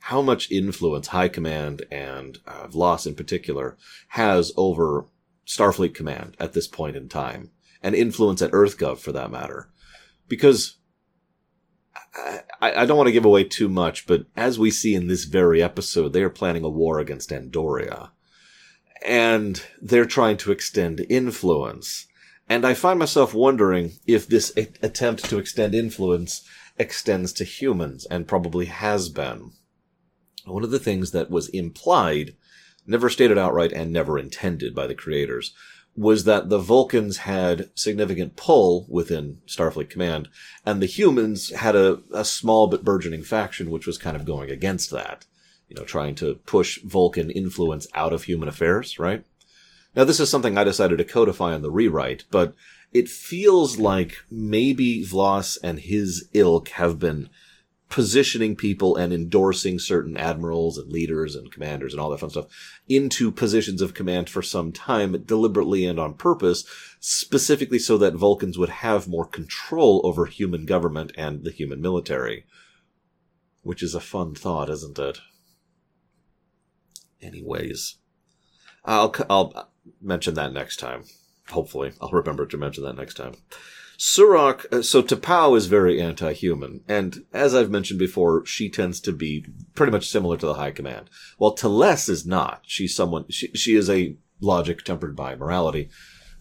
how 0.00 0.22
much 0.22 0.50
influence 0.50 1.08
High 1.08 1.28
Command 1.28 1.84
and 1.90 2.38
uh, 2.46 2.68
V'Las 2.68 3.06
in 3.06 3.14
particular 3.14 3.76
has 4.08 4.52
over 4.56 5.06
Starfleet 5.46 5.94
Command 5.94 6.36
at 6.38 6.52
this 6.52 6.66
point 6.66 6.96
in 6.96 7.08
time, 7.08 7.50
and 7.82 7.94
influence 7.94 8.40
at 8.42 8.52
EarthGov 8.52 8.98
for 8.98 9.12
that 9.12 9.30
matter. 9.30 9.68
Because 10.28 10.76
I, 12.60 12.82
I 12.82 12.86
don't 12.86 12.96
want 12.96 13.08
to 13.08 13.12
give 13.12 13.24
away 13.24 13.44
too 13.44 13.68
much, 13.68 14.06
but 14.06 14.26
as 14.36 14.58
we 14.58 14.70
see 14.70 14.94
in 14.94 15.06
this 15.06 15.24
very 15.24 15.62
episode, 15.62 16.12
they 16.12 16.22
are 16.22 16.30
planning 16.30 16.64
a 16.64 16.68
war 16.68 16.98
against 16.98 17.30
Andoria. 17.30 18.10
And 19.04 19.62
they're 19.80 20.06
trying 20.06 20.36
to 20.38 20.52
extend 20.52 21.04
influence. 21.08 22.06
And 22.48 22.64
I 22.64 22.74
find 22.74 22.98
myself 22.98 23.34
wondering 23.34 23.92
if 24.06 24.26
this 24.26 24.52
a- 24.56 24.72
attempt 24.82 25.24
to 25.26 25.38
extend 25.38 25.74
influence 25.74 26.42
extends 26.78 27.32
to 27.34 27.44
humans, 27.44 28.06
and 28.10 28.28
probably 28.28 28.66
has 28.66 29.08
been. 29.08 29.52
One 30.44 30.62
of 30.62 30.70
the 30.70 30.78
things 30.78 31.10
that 31.10 31.30
was 31.30 31.48
implied, 31.48 32.36
never 32.86 33.10
stated 33.10 33.38
outright 33.38 33.72
and 33.72 33.92
never 33.92 34.18
intended 34.18 34.74
by 34.74 34.86
the 34.86 34.94
creators, 34.94 35.54
was 35.96 36.24
that 36.24 36.48
the 36.48 36.58
Vulcans 36.58 37.18
had 37.18 37.70
significant 37.74 38.36
pull 38.36 38.86
within 38.88 39.38
Starfleet 39.46 39.88
Command, 39.88 40.28
and 40.64 40.80
the 40.80 40.86
humans 40.86 41.50
had 41.50 41.74
a, 41.74 42.00
a 42.12 42.24
small 42.24 42.66
but 42.66 42.84
burgeoning 42.84 43.22
faction 43.22 43.70
which 43.70 43.86
was 43.86 43.98
kind 43.98 44.16
of 44.16 44.24
going 44.24 44.50
against 44.50 44.90
that. 44.90 45.24
You 45.68 45.76
know, 45.76 45.84
trying 45.84 46.14
to 46.16 46.36
push 46.46 46.80
Vulcan 46.82 47.30
influence 47.30 47.88
out 47.94 48.12
of 48.12 48.24
human 48.24 48.48
affairs, 48.48 48.98
right? 48.98 49.24
Now, 49.96 50.04
this 50.04 50.20
is 50.20 50.28
something 50.28 50.56
I 50.56 50.64
decided 50.64 50.98
to 50.98 51.04
codify 51.04 51.54
in 51.54 51.62
the 51.62 51.70
rewrite, 51.70 52.24
but 52.30 52.54
it 52.92 53.08
feels 53.08 53.78
like 53.78 54.18
maybe 54.30 55.04
V'Las 55.04 55.58
and 55.62 55.80
his 55.80 56.28
ilk 56.34 56.68
have 56.70 56.98
been 56.98 57.30
positioning 57.88 58.56
people 58.56 58.96
and 58.96 59.12
endorsing 59.12 59.78
certain 59.78 60.16
admirals 60.16 60.76
and 60.76 60.90
leaders 60.90 61.34
and 61.34 61.52
commanders 61.52 61.92
and 61.92 62.00
all 62.00 62.10
that 62.10 62.20
fun 62.20 62.30
stuff 62.30 62.46
into 62.88 63.30
positions 63.30 63.80
of 63.80 63.94
command 63.94 64.28
for 64.28 64.42
some 64.42 64.72
time, 64.72 65.22
deliberately 65.24 65.86
and 65.86 66.00
on 66.00 66.14
purpose, 66.14 66.64
specifically 67.00 67.78
so 67.78 67.96
that 67.96 68.14
Vulcans 68.14 68.58
would 68.58 68.68
have 68.68 69.08
more 69.08 69.26
control 69.26 70.00
over 70.04 70.26
human 70.26 70.66
government 70.66 71.12
and 71.16 71.44
the 71.44 71.52
human 71.52 71.80
military. 71.80 72.44
Which 73.62 73.82
is 73.82 73.94
a 73.94 74.00
fun 74.00 74.34
thought, 74.34 74.70
isn't 74.70 74.98
it? 74.98 75.18
Anyways, 77.20 77.96
I'll, 78.84 79.14
I'll 79.28 79.70
mention 80.00 80.34
that 80.34 80.52
next 80.52 80.76
time. 80.76 81.04
Hopefully, 81.50 81.92
I'll 82.00 82.10
remember 82.10 82.46
to 82.46 82.56
mention 82.56 82.84
that 82.84 82.96
next 82.96 83.14
time. 83.14 83.34
Surak, 83.98 84.70
uh, 84.72 84.82
so 84.82 85.02
T'Pau 85.02 85.56
is 85.56 85.66
very 85.66 86.00
anti-human, 86.00 86.82
and 86.86 87.24
as 87.32 87.54
I've 87.54 87.70
mentioned 87.70 87.98
before, 87.98 88.44
she 88.44 88.68
tends 88.68 89.00
to 89.00 89.12
be 89.12 89.46
pretty 89.74 89.92
much 89.92 90.08
similar 90.08 90.36
to 90.36 90.46
the 90.46 90.54
High 90.54 90.70
Command. 90.70 91.08
While 91.38 91.54
T'Les 91.56 92.08
is 92.08 92.26
not. 92.26 92.62
She's 92.66 92.94
someone, 92.94 93.24
she, 93.30 93.48
she 93.48 93.74
is 93.74 93.88
a 93.88 94.16
logic 94.40 94.84
tempered 94.84 95.16
by 95.16 95.34
morality. 95.34 95.88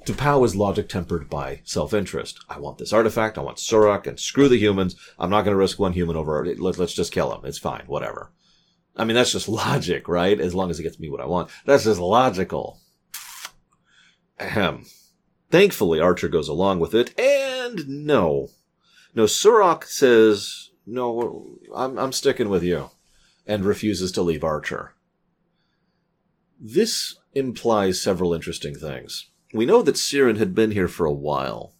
T'Pau 0.05 0.45
is 0.45 0.55
logic 0.55 0.89
tempered 0.89 1.29
by 1.29 1.61
self-interest. 1.63 2.39
I 2.49 2.59
want 2.59 2.77
this 2.77 2.93
artifact, 2.93 3.37
I 3.37 3.41
want 3.41 3.57
Surak, 3.57 4.05
and 4.05 4.19
screw 4.19 4.49
the 4.49 4.59
humans. 4.59 4.95
I'm 5.17 5.29
not 5.29 5.45
gonna 5.45 5.55
risk 5.55 5.79
one 5.79 5.93
human 5.93 6.17
over, 6.17 6.45
let, 6.57 6.77
let's 6.77 6.93
just 6.93 7.13
kill 7.13 7.33
him. 7.33 7.45
It's 7.45 7.57
fine, 7.57 7.83
whatever. 7.87 8.31
I 8.97 9.05
mean, 9.05 9.15
that's 9.15 9.31
just 9.31 9.47
logic, 9.49 10.07
right? 10.07 10.39
As 10.39 10.53
long 10.53 10.69
as 10.69 10.79
it 10.79 10.83
gets 10.83 10.99
me 10.99 11.09
what 11.09 11.21
I 11.21 11.25
want. 11.25 11.49
That's 11.65 11.85
just 11.85 11.99
logical. 11.99 12.79
Ahem. 14.39 14.85
Thankfully, 15.55 16.01
Archer 16.01 16.27
goes 16.27 16.49
along 16.49 16.81
with 16.81 16.93
it, 16.93 17.17
and 17.17 17.87
no. 17.87 18.49
No, 19.13 19.23
Surak 19.23 19.85
says, 19.85 20.71
no, 20.85 21.59
I'm, 21.73 21.97
I'm 21.97 22.11
sticking 22.11 22.49
with 22.49 22.61
you, 22.61 22.89
and 23.47 23.63
refuses 23.63 24.11
to 24.11 24.21
leave 24.21 24.43
Archer. 24.43 24.95
This 26.59 27.15
implies 27.33 28.01
several 28.01 28.33
interesting 28.33 28.75
things. 28.75 29.29
We 29.53 29.65
know 29.65 29.81
that 29.81 29.95
Syrran 29.95 30.39
had 30.39 30.53
been 30.55 30.71
here 30.71 30.89
for 30.89 31.05
a 31.05 31.13
while. 31.13 31.73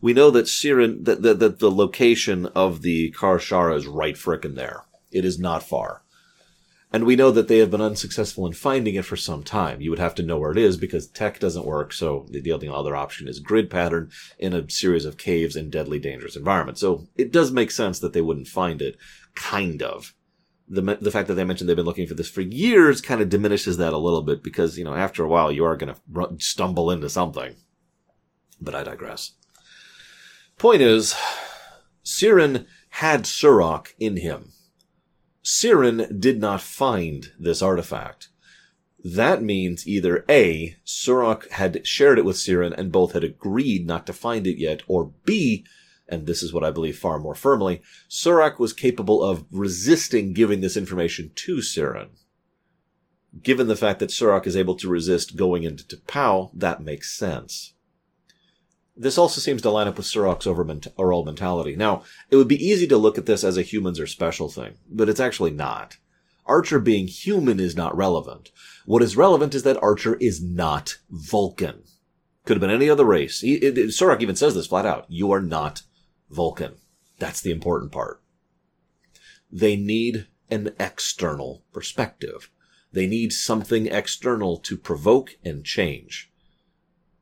We 0.00 0.12
know 0.12 0.30
that 0.30 0.46
Syrran, 0.46 1.04
that, 1.04 1.22
that, 1.22 1.40
that 1.40 1.58
the 1.58 1.68
location 1.72 2.46
of 2.54 2.82
the 2.82 3.10
Kir'Shara 3.10 3.76
is 3.76 3.88
right 3.88 4.14
frickin' 4.14 4.54
there. 4.54 4.84
It 5.10 5.24
is 5.24 5.36
not 5.36 5.64
far. 5.64 6.04
And 6.92 7.04
we 7.04 7.14
know 7.14 7.30
that 7.30 7.46
they 7.46 7.58
have 7.58 7.70
been 7.70 7.80
unsuccessful 7.80 8.46
in 8.46 8.52
finding 8.52 8.96
it 8.96 9.04
for 9.04 9.16
some 9.16 9.44
time. 9.44 9.80
You 9.80 9.90
would 9.90 10.00
have 10.00 10.14
to 10.16 10.24
know 10.24 10.38
where 10.38 10.50
it 10.50 10.58
is 10.58 10.76
because 10.76 11.06
tech 11.06 11.38
doesn't 11.38 11.66
work. 11.66 11.92
So 11.92 12.26
the 12.30 12.52
only 12.52 12.68
other 12.68 12.96
option 12.96 13.28
is 13.28 13.38
grid 13.38 13.70
pattern 13.70 14.10
in 14.38 14.52
a 14.52 14.68
series 14.68 15.04
of 15.04 15.16
caves 15.16 15.54
in 15.54 15.70
deadly 15.70 16.00
dangerous 16.00 16.34
environments. 16.34 16.80
So 16.80 17.06
it 17.16 17.30
does 17.30 17.52
make 17.52 17.70
sense 17.70 18.00
that 18.00 18.12
they 18.12 18.20
wouldn't 18.20 18.48
find 18.48 18.82
it. 18.82 18.96
Kind 19.36 19.82
of. 19.82 20.14
The, 20.68 20.82
the 21.00 21.12
fact 21.12 21.28
that 21.28 21.34
they 21.34 21.44
mentioned 21.44 21.68
they've 21.68 21.76
been 21.76 21.86
looking 21.86 22.08
for 22.08 22.14
this 22.14 22.30
for 22.30 22.40
years 22.40 23.00
kind 23.00 23.20
of 23.20 23.28
diminishes 23.28 23.76
that 23.76 23.92
a 23.92 23.98
little 23.98 24.22
bit 24.22 24.42
because, 24.42 24.76
you 24.76 24.84
know, 24.84 24.94
after 24.94 25.24
a 25.24 25.28
while 25.28 25.52
you 25.52 25.64
are 25.64 25.76
going 25.76 25.94
to 25.94 26.36
stumble 26.38 26.90
into 26.90 27.08
something. 27.08 27.54
But 28.60 28.74
I 28.74 28.82
digress. 28.82 29.32
Point 30.58 30.82
is, 30.82 31.14
Syrran 32.04 32.66
had 32.90 33.22
Surak 33.22 33.88
in 33.98 34.16
him 34.16 34.52
Syrran 35.42 36.20
did 36.20 36.40
not 36.40 36.60
find 36.60 37.32
this 37.38 37.62
artifact. 37.62 38.28
That 39.02 39.42
means 39.42 39.88
either 39.88 40.24
A, 40.28 40.76
Surak 40.84 41.48
had 41.50 41.86
shared 41.86 42.18
it 42.18 42.24
with 42.24 42.36
Syrran 42.36 42.74
and 42.76 42.92
both 42.92 43.12
had 43.12 43.24
agreed 43.24 43.86
not 43.86 44.06
to 44.06 44.12
find 44.12 44.46
it 44.46 44.58
yet, 44.58 44.82
or 44.86 45.12
B, 45.24 45.64
and 46.06 46.26
this 46.26 46.42
is 46.42 46.52
what 46.52 46.64
I 46.64 46.70
believe 46.70 46.98
far 46.98 47.18
more 47.18 47.34
firmly, 47.34 47.80
Surak 48.10 48.58
was 48.58 48.74
capable 48.74 49.22
of 49.22 49.46
resisting 49.50 50.34
giving 50.34 50.60
this 50.60 50.76
information 50.76 51.30
to 51.36 51.56
Syrran. 51.56 52.10
Given 53.42 53.68
the 53.68 53.76
fact 53.76 54.00
that 54.00 54.10
Surak 54.10 54.46
is 54.46 54.56
able 54.56 54.74
to 54.76 54.88
resist 54.88 55.36
going 55.36 55.62
into 55.62 55.84
T'Pau, 55.84 56.50
that 56.52 56.82
makes 56.82 57.16
sense. 57.16 57.74
This 59.00 59.16
also 59.16 59.40
seems 59.40 59.62
to 59.62 59.70
line 59.70 59.88
up 59.88 59.96
with 59.96 60.04
Surak's 60.04 60.46
overall 60.46 61.24
mentality. 61.24 61.74
Now, 61.74 62.02
it 62.30 62.36
would 62.36 62.48
be 62.48 62.62
easy 62.62 62.86
to 62.88 62.98
look 62.98 63.16
at 63.16 63.24
this 63.24 63.42
as 63.42 63.56
a 63.56 63.62
humans 63.62 63.98
are 63.98 64.06
special 64.06 64.50
thing, 64.50 64.74
but 64.90 65.08
it's 65.08 65.18
actually 65.18 65.52
not. 65.52 65.96
Archer 66.44 66.78
being 66.78 67.06
human 67.06 67.58
is 67.60 67.74
not 67.74 67.96
relevant. 67.96 68.50
What 68.84 69.02
is 69.02 69.16
relevant 69.16 69.54
is 69.54 69.62
that 69.62 69.82
Archer 69.82 70.16
is 70.16 70.42
not 70.42 70.98
Vulcan. 71.08 71.84
Could 72.44 72.58
have 72.58 72.60
been 72.60 72.68
any 72.68 72.90
other 72.90 73.06
race. 73.06 73.40
He, 73.40 73.54
it, 73.54 73.74
Surak 73.74 74.20
even 74.20 74.36
says 74.36 74.54
this 74.54 74.66
flat 74.66 74.84
out. 74.84 75.06
You 75.08 75.32
are 75.32 75.40
not 75.40 75.80
Vulcan. 76.28 76.74
That's 77.18 77.40
the 77.40 77.52
important 77.52 77.92
part. 77.92 78.20
They 79.50 79.76
need 79.76 80.26
an 80.50 80.74
external 80.78 81.64
perspective. 81.72 82.50
They 82.92 83.06
need 83.06 83.32
something 83.32 83.86
external 83.86 84.58
to 84.58 84.76
provoke 84.76 85.38
and 85.42 85.64
change. 85.64 86.30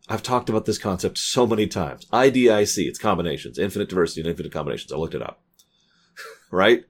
I've 0.08 0.22
talked 0.22 0.48
about 0.48 0.64
this 0.64 0.78
concept 0.78 1.18
so 1.18 1.46
many 1.46 1.66
times. 1.66 2.06
IDIC, 2.06 2.86
it's 2.88 2.98
combinations, 2.98 3.58
infinite 3.58 3.88
diversity 3.90 4.22
and 4.22 4.30
infinite 4.30 4.52
combinations. 4.52 4.92
I 4.92 4.96
looked 4.96 5.14
it 5.14 5.22
up. 5.22 5.42
right? 6.50 6.84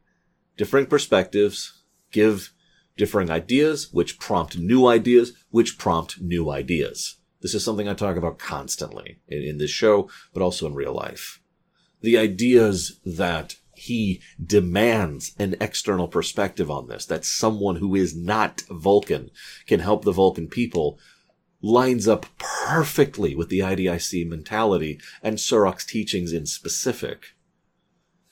Differing 0.56 0.86
perspectives 0.86 1.82
give 2.12 2.52
differing 2.96 3.30
ideas, 3.30 3.92
which 3.92 4.18
prompt 4.18 4.58
new 4.58 4.86
ideas, 4.86 5.32
which 5.50 5.78
prompt 5.78 6.20
new 6.20 6.50
ideas. 6.50 7.16
This 7.40 7.54
is 7.54 7.64
something 7.64 7.88
I 7.88 7.94
talk 7.94 8.16
about 8.16 8.38
constantly 8.38 9.20
in, 9.28 9.42
in 9.42 9.58
this 9.58 9.70
show, 9.70 10.08
but 10.32 10.42
also 10.42 10.66
in 10.66 10.74
real 10.74 10.94
life. 10.94 11.40
The 12.00 12.18
ideas 12.18 13.00
that 13.04 13.56
he 13.74 14.20
demands 14.44 15.34
an 15.38 15.54
external 15.60 16.08
perspective 16.08 16.70
on 16.70 16.88
this, 16.88 17.06
that 17.06 17.24
someone 17.24 17.76
who 17.76 17.94
is 17.94 18.16
not 18.16 18.62
Vulcan 18.68 19.30
can 19.66 19.80
help 19.80 20.04
the 20.04 20.12
Vulcan 20.12 20.48
people 20.48 20.98
lines 21.60 22.06
up 22.06 22.26
perfectly 22.38 23.34
with 23.34 23.48
the 23.48 23.60
IDIC 23.60 24.28
mentality 24.28 25.00
and 25.22 25.38
Surak's 25.38 25.84
teachings 25.84 26.32
in 26.32 26.46
specific. 26.46 27.34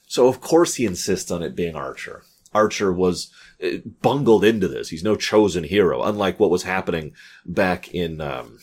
So 0.07 0.29
of 0.29 0.41
course 0.41 0.77
he 0.77 0.87
insists 0.87 1.31
on 1.31 1.43
it 1.43 1.57
being 1.57 1.75
Archer. 1.75 2.23
Archer 2.55 2.93
was 2.93 3.31
uh, 3.63 3.79
bungled 4.01 4.45
into 4.45 4.69
this. 4.69 4.89
He's 4.89 5.03
no 5.03 5.17
chosen 5.17 5.65
hero, 5.65 6.03
unlike 6.03 6.39
what 6.39 6.51
was 6.51 6.63
happening 6.63 7.13
back 7.45 7.93
in, 7.93 8.21
um, 8.21 8.59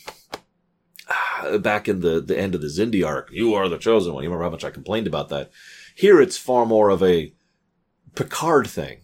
back 1.60 1.88
in 1.88 2.00
the, 2.00 2.22
the 2.22 2.38
end 2.38 2.56
of 2.56 2.62
the 2.62 2.68
Xindi 2.68 3.06
arc. 3.06 3.30
You 3.32 3.54
are 3.54 3.68
the 3.68 3.78
chosen 3.78 4.14
one. 4.14 4.24
You 4.24 4.30
remember 4.30 4.46
how 4.46 4.52
much 4.52 4.64
I 4.64 4.72
complained 4.72 5.08
about 5.08 5.30
that. 5.30 5.52
Here 5.96 6.22
it's 6.22 6.38
far 6.38 6.66
more 6.66 6.90
of 6.90 7.04
a 7.04 7.34
Picard 8.16 8.68
thing. 8.68 9.02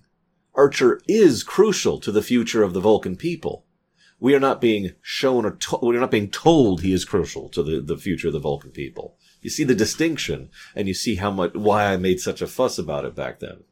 Archer 0.55 1.01
is 1.07 1.43
crucial 1.43 1.99
to 1.99 2.11
the 2.11 2.21
future 2.21 2.63
of 2.63 2.73
the 2.73 2.79
Vulcan 2.79 3.15
people. 3.15 3.65
We 4.19 4.35
are 4.35 4.39
not 4.39 4.61
being 4.61 4.91
shown 5.01 5.45
or 5.45 5.51
to- 5.51 5.79
we're 5.81 5.99
not 5.99 6.11
being 6.11 6.29
told 6.29 6.81
he 6.81 6.93
is 6.93 7.05
crucial 7.05 7.49
to 7.49 7.63
the, 7.63 7.81
the 7.81 7.97
future 7.97 8.27
of 8.27 8.33
the 8.33 8.39
Vulcan 8.39 8.71
people. 8.71 9.17
You 9.41 9.49
see 9.49 9.63
the 9.63 9.75
distinction 9.75 10.49
and 10.75 10.87
you 10.87 10.93
see 10.93 11.15
how 11.15 11.31
much, 11.31 11.53
why 11.53 11.85
I 11.85 11.97
made 11.97 12.19
such 12.19 12.41
a 12.41 12.47
fuss 12.47 12.77
about 12.77 13.05
it 13.05 13.15
back 13.15 13.39
then. 13.39 13.63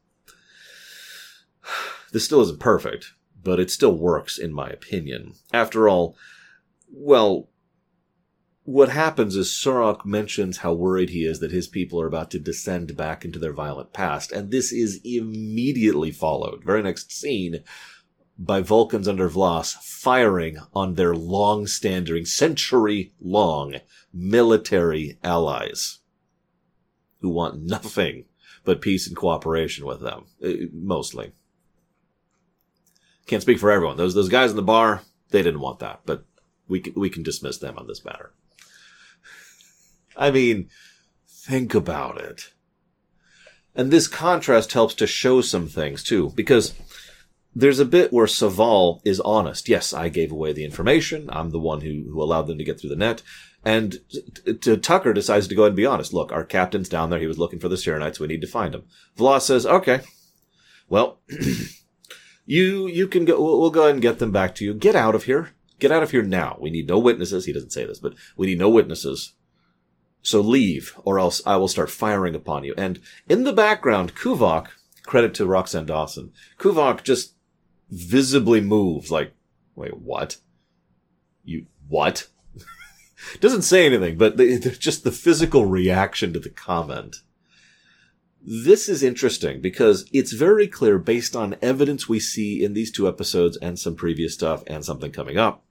This 2.10 2.24
still 2.24 2.40
isn't 2.40 2.58
perfect, 2.58 3.12
but 3.44 3.60
it 3.60 3.70
still 3.70 3.94
works 3.94 4.38
in 4.38 4.50
my 4.54 4.70
opinion. 4.70 5.34
After 5.52 5.90
all, 5.90 6.16
well, 6.90 7.50
what 8.68 8.90
happens 8.90 9.34
is 9.34 9.48
Surak 9.48 10.04
mentions 10.04 10.58
how 10.58 10.74
worried 10.74 11.08
he 11.08 11.24
is 11.24 11.40
that 11.40 11.52
his 11.52 11.66
people 11.66 12.00
are 12.02 12.06
about 12.06 12.30
to 12.32 12.38
descend 12.38 12.96
back 12.98 13.24
into 13.24 13.38
their 13.38 13.54
violent 13.54 13.94
past, 13.94 14.30
and 14.30 14.50
this 14.50 14.72
is 14.72 15.00
immediately 15.04 16.10
followed, 16.10 16.64
very 16.64 16.82
next 16.82 17.10
scene, 17.10 17.64
by 18.38 18.60
Vulcans 18.60 19.08
under 19.08 19.28
V'Las 19.28 19.74
firing 19.74 20.58
on 20.72 20.94
their 20.94 21.14
long-standing, 21.14 22.24
century-long 22.24 23.76
military 24.12 25.18
allies 25.24 25.98
who 27.20 27.28
want 27.28 27.60
nothing 27.60 28.26
but 28.64 28.80
peace 28.80 29.08
and 29.08 29.16
cooperation 29.16 29.84
with 29.84 30.00
them, 30.00 30.26
uh, 30.44 30.68
mostly. 30.72 31.32
Can't 33.26 33.42
speak 33.42 33.58
for 33.58 33.70
everyone. 33.70 33.96
Those 33.96 34.14
those 34.14 34.28
guys 34.28 34.50
in 34.50 34.56
the 34.56 34.62
bar, 34.62 35.02
they 35.30 35.42
didn't 35.42 35.60
want 35.60 35.80
that, 35.80 36.00
but 36.06 36.24
we 36.68 36.82
we 36.94 37.10
can 37.10 37.22
dismiss 37.22 37.58
them 37.58 37.76
on 37.76 37.86
this 37.86 38.04
matter. 38.04 38.32
I 40.16 40.30
mean, 40.30 40.68
think 41.26 41.74
about 41.74 42.20
it. 42.20 42.52
And 43.74 43.90
this 43.90 44.08
contrast 44.08 44.72
helps 44.72 44.94
to 44.94 45.06
show 45.06 45.40
some 45.40 45.68
things 45.68 46.02
too, 46.02 46.32
because 46.34 46.74
there's 47.58 47.80
a 47.80 47.84
bit 47.84 48.12
where 48.12 48.26
Soval 48.26 49.00
is 49.04 49.18
honest. 49.18 49.68
Yes, 49.68 49.92
I 49.92 50.08
gave 50.08 50.30
away 50.30 50.52
the 50.52 50.64
information. 50.64 51.28
I'm 51.32 51.50
the 51.50 51.58
one 51.58 51.80
who, 51.80 52.04
who 52.08 52.22
allowed 52.22 52.46
them 52.46 52.56
to 52.58 52.64
get 52.64 52.80
through 52.80 52.90
the 52.90 52.96
net. 52.96 53.22
And 53.64 53.98
t- 54.08 54.54
t- 54.54 54.76
Tucker 54.76 55.12
decides 55.12 55.48
to 55.48 55.56
go 55.56 55.64
and 55.64 55.74
be 55.74 55.84
honest. 55.84 56.14
Look, 56.14 56.30
our 56.30 56.44
captain's 56.44 56.88
down 56.88 57.10
there. 57.10 57.18
He 57.18 57.26
was 57.26 57.38
looking 57.38 57.58
for 57.58 57.68
the 57.68 57.74
Syrrannites. 57.74 58.20
We 58.20 58.28
need 58.28 58.42
to 58.42 58.46
find 58.46 58.76
him. 58.76 58.84
V'Las 59.16 59.40
says, 59.40 59.66
okay, 59.66 60.02
well, 60.88 61.18
you, 62.46 62.86
you 62.86 63.08
can 63.08 63.24
go, 63.24 63.42
we'll, 63.42 63.60
we'll 63.60 63.70
go 63.70 63.82
ahead 63.82 63.94
and 63.94 64.02
get 64.02 64.20
them 64.20 64.30
back 64.30 64.54
to 64.56 64.64
you. 64.64 64.72
Get 64.72 64.94
out 64.94 65.16
of 65.16 65.24
here. 65.24 65.50
Get 65.80 65.90
out 65.90 66.04
of 66.04 66.12
here 66.12 66.22
now. 66.22 66.58
We 66.60 66.70
need 66.70 66.86
no 66.86 67.00
witnesses. 67.00 67.46
He 67.46 67.52
doesn't 67.52 67.72
say 67.72 67.84
this, 67.84 67.98
but 67.98 68.14
we 68.36 68.46
need 68.46 68.60
no 68.60 68.70
witnesses. 68.70 69.34
So 70.22 70.40
leave, 70.40 70.94
or 71.04 71.18
else 71.18 71.42
I 71.44 71.56
will 71.56 71.66
start 71.66 71.90
firing 71.90 72.36
upon 72.36 72.62
you. 72.62 72.74
And 72.78 73.00
in 73.28 73.42
the 73.42 73.52
background, 73.52 74.14
Kuvok, 74.14 74.68
credit 75.02 75.34
to 75.34 75.44
Roxann 75.44 75.86
Dawson, 75.86 76.32
Kuvok 76.58 77.02
just 77.02 77.34
visibly 77.90 78.60
moves 78.60 79.10
like, 79.10 79.32
wait, 79.74 79.96
what? 79.98 80.38
You, 81.44 81.66
what? 81.88 82.28
Doesn't 83.40 83.62
say 83.62 83.86
anything, 83.86 84.18
but 84.18 84.36
the, 84.36 84.56
the, 84.56 84.70
just 84.70 85.04
the 85.04 85.12
physical 85.12 85.66
reaction 85.66 86.32
to 86.32 86.40
the 86.40 86.50
comment. 86.50 87.16
This 88.40 88.88
is 88.88 89.02
interesting 89.02 89.60
because 89.60 90.08
it's 90.12 90.32
very 90.32 90.68
clear 90.68 90.98
based 90.98 91.34
on 91.34 91.56
evidence 91.60 92.08
we 92.08 92.20
see 92.20 92.64
in 92.64 92.72
these 92.72 92.92
two 92.92 93.08
episodes 93.08 93.56
and 93.58 93.78
some 93.78 93.96
previous 93.96 94.34
stuff 94.34 94.62
and 94.66 94.84
something 94.84 95.10
coming 95.10 95.36
up 95.36 95.64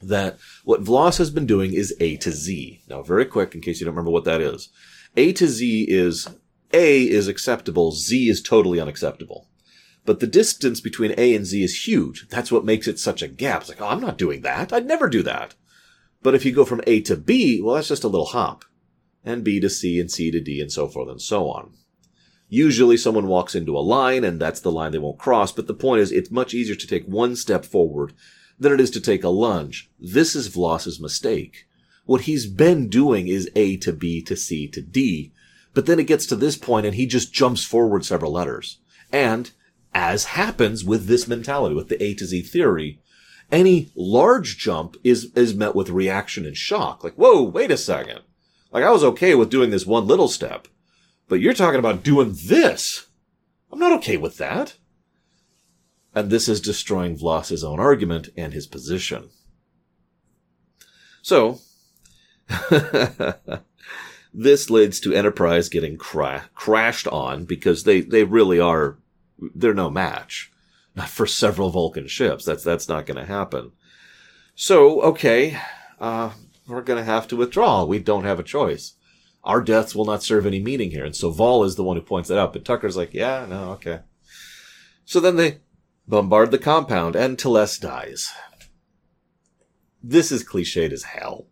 that 0.00 0.38
what 0.64 0.82
V'Las 0.82 1.18
has 1.18 1.30
been 1.30 1.46
doing 1.46 1.74
is 1.74 1.94
A 2.00 2.16
to 2.18 2.30
Z. 2.30 2.82
Now, 2.88 3.02
very 3.02 3.24
quick, 3.24 3.54
in 3.54 3.60
case 3.60 3.80
you 3.80 3.84
don't 3.84 3.94
remember 3.94 4.10
what 4.10 4.24
that 4.24 4.40
is. 4.40 4.68
A 5.16 5.32
to 5.32 5.48
Z 5.48 5.86
is 5.88 6.28
A 6.72 7.02
is 7.02 7.28
acceptable, 7.28 7.92
Z 7.92 8.28
is 8.28 8.42
totally 8.42 8.80
unacceptable. 8.80 9.48
But 10.08 10.20
the 10.20 10.26
distance 10.26 10.80
between 10.80 11.12
A 11.18 11.34
and 11.34 11.44
Z 11.44 11.62
is 11.62 11.86
huge. 11.86 12.28
That's 12.30 12.50
what 12.50 12.64
makes 12.64 12.88
it 12.88 12.98
such 12.98 13.20
a 13.20 13.28
gap. 13.28 13.60
It's 13.60 13.68
like, 13.68 13.82
oh, 13.82 13.88
I'm 13.88 14.00
not 14.00 14.16
doing 14.16 14.40
that. 14.40 14.72
I'd 14.72 14.86
never 14.86 15.06
do 15.06 15.22
that. 15.24 15.54
But 16.22 16.34
if 16.34 16.46
you 16.46 16.52
go 16.52 16.64
from 16.64 16.80
A 16.86 17.02
to 17.02 17.14
B, 17.14 17.60
well, 17.60 17.74
that's 17.74 17.88
just 17.88 18.04
a 18.04 18.08
little 18.08 18.28
hop. 18.28 18.64
And 19.22 19.44
B 19.44 19.60
to 19.60 19.68
C 19.68 20.00
and 20.00 20.10
C 20.10 20.30
to 20.30 20.40
D 20.40 20.62
and 20.62 20.72
so 20.72 20.88
forth 20.88 21.10
and 21.10 21.20
so 21.20 21.50
on. 21.50 21.74
Usually 22.48 22.96
someone 22.96 23.26
walks 23.26 23.54
into 23.54 23.76
a 23.76 23.84
line 23.84 24.24
and 24.24 24.40
that's 24.40 24.60
the 24.60 24.72
line 24.72 24.92
they 24.92 24.98
won't 24.98 25.18
cross, 25.18 25.52
but 25.52 25.66
the 25.66 25.74
point 25.74 26.00
is 26.00 26.10
it's 26.10 26.30
much 26.30 26.54
easier 26.54 26.74
to 26.74 26.86
take 26.86 27.04
one 27.04 27.36
step 27.36 27.66
forward 27.66 28.14
than 28.58 28.72
it 28.72 28.80
is 28.80 28.90
to 28.92 29.02
take 29.02 29.24
a 29.24 29.28
lunge. 29.28 29.90
This 30.00 30.34
is 30.34 30.48
V'Las's 30.48 30.98
mistake. 30.98 31.66
What 32.06 32.22
he's 32.22 32.46
been 32.46 32.88
doing 32.88 33.28
is 33.28 33.50
A 33.54 33.76
to 33.76 33.92
B 33.92 34.22
to 34.22 34.36
C 34.36 34.68
to 34.68 34.80
D, 34.80 35.34
but 35.74 35.84
then 35.84 36.00
it 36.00 36.06
gets 36.06 36.24
to 36.28 36.34
this 36.34 36.56
point 36.56 36.86
and 36.86 36.94
he 36.94 37.04
just 37.04 37.34
jumps 37.34 37.62
forward 37.62 38.06
several 38.06 38.32
letters. 38.32 38.78
And, 39.12 39.50
as 39.94 40.24
happens 40.26 40.84
with 40.84 41.06
this 41.06 41.26
mentality, 41.26 41.74
with 41.74 41.88
the 41.88 42.02
A 42.02 42.14
to 42.14 42.26
Z 42.26 42.42
theory, 42.42 43.00
any 43.50 43.90
large 43.94 44.58
jump 44.58 44.96
is, 45.02 45.32
is 45.34 45.54
met 45.54 45.74
with 45.74 45.90
reaction 45.90 46.44
and 46.44 46.56
shock. 46.56 47.02
Like, 47.02 47.14
whoa, 47.14 47.42
wait 47.42 47.70
a 47.70 47.76
second. 47.76 48.20
Like, 48.70 48.84
I 48.84 48.90
was 48.90 49.04
okay 49.04 49.34
with 49.34 49.50
doing 49.50 49.70
this 49.70 49.86
one 49.86 50.06
little 50.06 50.28
step, 50.28 50.68
but 51.28 51.40
you're 51.40 51.54
talking 51.54 51.78
about 51.78 52.02
doing 52.02 52.36
this. 52.46 53.06
I'm 53.72 53.78
not 53.78 53.92
okay 53.92 54.16
with 54.16 54.36
that 54.38 54.76
and 56.18 56.30
this 56.30 56.48
is 56.48 56.60
destroying 56.60 57.16
V'Las's 57.16 57.62
own 57.62 57.78
argument 57.78 58.28
and 58.36 58.52
his 58.52 58.66
position. 58.66 59.30
So, 61.22 61.60
this 64.34 64.68
leads 64.68 64.98
to 65.00 65.12
Enterprise 65.12 65.68
getting 65.68 65.96
cra- 65.96 66.50
crashed 66.54 67.06
on 67.06 67.44
because 67.44 67.84
they, 67.84 68.00
they 68.00 68.24
really 68.24 68.58
are, 68.58 68.98
they're 69.54 69.74
no 69.74 69.90
match. 69.90 70.52
Not 70.94 71.08
for 71.08 71.26
several 71.26 71.70
Vulcan 71.70 72.08
ships. 72.08 72.44
That's, 72.44 72.64
that's 72.64 72.88
not 72.88 73.06
going 73.06 73.18
to 73.18 73.24
happen. 73.24 73.72
So, 74.54 75.00
okay, 75.02 75.58
uh, 76.00 76.32
we're 76.66 76.82
going 76.82 76.98
to 76.98 77.04
have 77.04 77.28
to 77.28 77.36
withdraw. 77.36 77.84
We 77.84 78.00
don't 78.00 78.24
have 78.24 78.40
a 78.40 78.44
choice. 78.44 78.94
Our 79.44 79.62
deaths 79.62 79.94
will 79.94 80.04
not 80.04 80.22
serve 80.22 80.44
any 80.44 80.60
meaning 80.60 80.90
here. 80.90 81.04
And 81.04 81.14
so 81.14 81.30
Vol 81.30 81.64
is 81.64 81.76
the 81.76 81.84
one 81.84 81.96
who 81.96 82.02
points 82.02 82.28
that 82.28 82.38
out, 82.38 82.52
but 82.52 82.64
Tucker's 82.64 82.96
like, 82.96 83.14
yeah, 83.14 83.46
no, 83.48 83.70
okay. 83.72 84.00
So 85.04 85.20
then 85.20 85.36
they 85.36 85.60
bombard 86.06 86.50
the 86.50 86.58
compound, 86.58 87.14
and 87.14 87.38
T'Les 87.38 87.80
dies. 87.80 88.32
This 90.02 90.32
is 90.32 90.44
cliched 90.44 90.92
as 90.92 91.04
hell. 91.04 91.46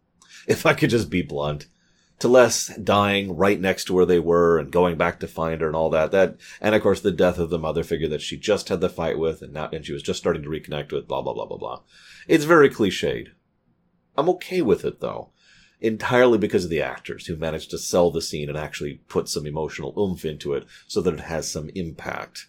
If 0.46 0.66
I 0.66 0.74
could 0.74 0.90
just 0.90 1.08
be 1.08 1.22
blunt. 1.22 1.66
T'Les 2.18 2.82
dying 2.82 3.36
right 3.36 3.60
next 3.60 3.84
to 3.84 3.92
where 3.92 4.06
they 4.06 4.18
were 4.18 4.58
and 4.58 4.70
going 4.70 4.96
back 4.96 5.20
to 5.20 5.28
find 5.28 5.60
her 5.60 5.66
and 5.66 5.76
all 5.76 5.90
that. 5.90 6.12
That, 6.12 6.36
and 6.60 6.74
of 6.74 6.82
course 6.82 7.00
the 7.00 7.10
death 7.10 7.38
of 7.38 7.50
the 7.50 7.58
mother 7.58 7.84
figure 7.84 8.08
that 8.08 8.22
she 8.22 8.38
just 8.38 8.70
had 8.70 8.80
the 8.80 8.88
fight 8.88 9.18
with 9.18 9.42
and 9.42 9.52
now, 9.52 9.68
and 9.72 9.84
she 9.84 9.92
was 9.92 10.02
just 10.02 10.18
starting 10.18 10.42
to 10.42 10.48
reconnect 10.48 10.92
with, 10.92 11.06
blah, 11.06 11.20
blah, 11.20 11.34
blah, 11.34 11.44
blah, 11.46 11.58
blah. 11.58 11.80
It's 12.26 12.44
very 12.44 12.70
cliched. 12.70 13.28
I'm 14.16 14.30
okay 14.30 14.62
with 14.62 14.84
it 14.84 15.00
though. 15.00 15.30
Entirely 15.78 16.38
because 16.38 16.64
of 16.64 16.70
the 16.70 16.80
actors 16.80 17.26
who 17.26 17.36
managed 17.36 17.70
to 17.70 17.78
sell 17.78 18.10
the 18.10 18.22
scene 18.22 18.48
and 18.48 18.56
actually 18.56 19.02
put 19.08 19.28
some 19.28 19.46
emotional 19.46 19.92
oomph 19.98 20.24
into 20.24 20.54
it 20.54 20.64
so 20.88 21.02
that 21.02 21.14
it 21.14 21.20
has 21.20 21.50
some 21.50 21.68
impact. 21.74 22.46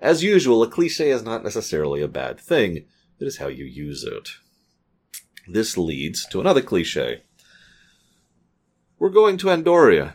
As 0.00 0.24
usual, 0.24 0.62
a 0.62 0.66
cliche 0.66 1.10
is 1.10 1.22
not 1.22 1.44
necessarily 1.44 2.00
a 2.00 2.08
bad 2.08 2.40
thing. 2.40 2.86
It 3.18 3.26
is 3.26 3.36
how 3.36 3.48
you 3.48 3.66
use 3.66 4.02
it. 4.02 4.30
This 5.46 5.76
leads 5.76 6.26
to 6.28 6.40
another 6.40 6.62
cliche. 6.62 7.24
We're 9.00 9.08
going 9.08 9.36
to 9.38 9.46
Andoria. 9.46 10.12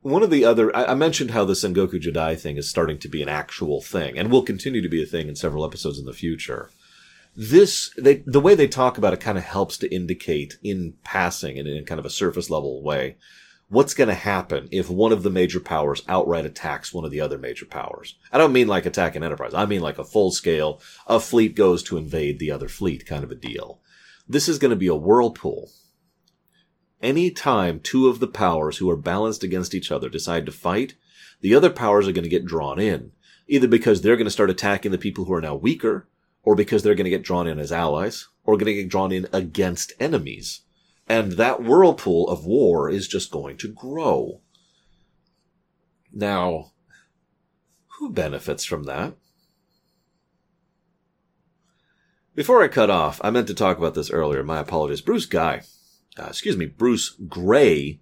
One 0.00 0.22
of 0.22 0.30
the 0.30 0.44
other, 0.44 0.74
I, 0.74 0.94
mentioned 0.94 1.32
how 1.32 1.44
the 1.44 1.54
Sengoku 1.54 2.00
Jidai 2.00 2.38
thing 2.38 2.56
is 2.56 2.70
starting 2.70 2.98
to 2.98 3.08
be 3.08 3.20
an 3.20 3.28
actual 3.28 3.82
thing, 3.82 4.16
and 4.16 4.30
will 4.30 4.42
continue 4.42 4.80
to 4.80 4.88
be 4.88 5.02
a 5.02 5.06
thing 5.06 5.26
in 5.28 5.34
several 5.34 5.64
episodes 5.64 5.98
in 5.98 6.04
the 6.04 6.12
future. 6.12 6.70
This, 7.36 7.90
they, 7.98 8.22
the 8.26 8.40
way 8.40 8.54
they 8.54 8.68
talk 8.68 8.96
about 8.96 9.12
it 9.12 9.20
kind 9.20 9.38
of 9.38 9.44
helps 9.44 9.76
to 9.78 9.92
indicate 9.92 10.58
in 10.62 10.94
passing 11.02 11.58
and 11.58 11.66
in 11.66 11.84
kind 11.84 11.98
of 11.98 12.06
a 12.06 12.10
surface 12.10 12.48
level 12.48 12.80
way 12.82 13.16
what's 13.72 13.94
going 13.94 14.08
to 14.08 14.14
happen 14.14 14.68
if 14.70 14.90
one 14.90 15.12
of 15.12 15.22
the 15.22 15.30
major 15.30 15.58
powers 15.58 16.02
outright 16.06 16.44
attacks 16.44 16.92
one 16.92 17.06
of 17.06 17.10
the 17.10 17.22
other 17.22 17.38
major 17.38 17.64
powers. 17.64 18.16
I 18.30 18.36
don't 18.36 18.52
mean 18.52 18.68
like 18.68 18.84
attack 18.84 19.16
an 19.16 19.22
enterprise. 19.22 19.54
I 19.54 19.64
mean 19.64 19.80
like 19.80 19.98
a 19.98 20.04
full 20.04 20.30
scale, 20.30 20.78
a 21.06 21.18
fleet 21.18 21.56
goes 21.56 21.82
to 21.84 21.96
invade 21.96 22.38
the 22.38 22.50
other 22.50 22.68
fleet 22.68 23.06
kind 23.06 23.24
of 23.24 23.30
a 23.30 23.34
deal. 23.34 23.80
This 24.28 24.46
is 24.46 24.58
going 24.58 24.72
to 24.72 24.76
be 24.76 24.88
a 24.88 24.94
whirlpool. 24.94 25.70
Any 27.00 27.30
time 27.30 27.80
two 27.80 28.08
of 28.08 28.20
the 28.20 28.28
powers 28.28 28.76
who 28.76 28.90
are 28.90 28.96
balanced 28.96 29.42
against 29.42 29.74
each 29.74 29.90
other 29.90 30.10
decide 30.10 30.44
to 30.44 30.52
fight, 30.52 30.94
the 31.40 31.54
other 31.54 31.70
powers 31.70 32.06
are 32.06 32.12
going 32.12 32.24
to 32.24 32.28
get 32.28 32.44
drawn 32.44 32.78
in, 32.78 33.12
either 33.48 33.66
because 33.68 34.02
they're 34.02 34.16
going 34.16 34.26
to 34.26 34.30
start 34.30 34.50
attacking 34.50 34.92
the 34.92 34.98
people 34.98 35.24
who 35.24 35.32
are 35.32 35.40
now 35.40 35.54
weaker, 35.54 36.08
or 36.42 36.54
because 36.54 36.82
they're 36.82 36.94
going 36.94 37.04
to 37.04 37.10
get 37.10 37.22
drawn 37.22 37.46
in 37.46 37.58
as 37.58 37.72
allies, 37.72 38.28
or 38.44 38.58
going 38.58 38.66
to 38.66 38.74
get 38.74 38.90
drawn 38.90 39.12
in 39.12 39.26
against 39.32 39.94
enemies. 39.98 40.60
And 41.12 41.32
that 41.32 41.62
whirlpool 41.62 42.26
of 42.30 42.46
war 42.46 42.88
is 42.88 43.06
just 43.06 43.30
going 43.30 43.58
to 43.58 43.68
grow. 43.68 44.40
Now, 46.10 46.72
who 47.98 48.08
benefits 48.08 48.64
from 48.64 48.84
that? 48.84 49.12
Before 52.34 52.62
I 52.62 52.68
cut 52.68 52.88
off, 52.88 53.20
I 53.22 53.28
meant 53.28 53.46
to 53.48 53.54
talk 53.54 53.76
about 53.76 53.92
this 53.92 54.10
earlier. 54.10 54.42
My 54.42 54.60
apologies. 54.60 55.02
Bruce 55.02 55.26
Guy, 55.26 55.60
uh, 56.18 56.28
excuse 56.28 56.56
me, 56.56 56.64
Bruce 56.64 57.10
Gray, 57.28 58.00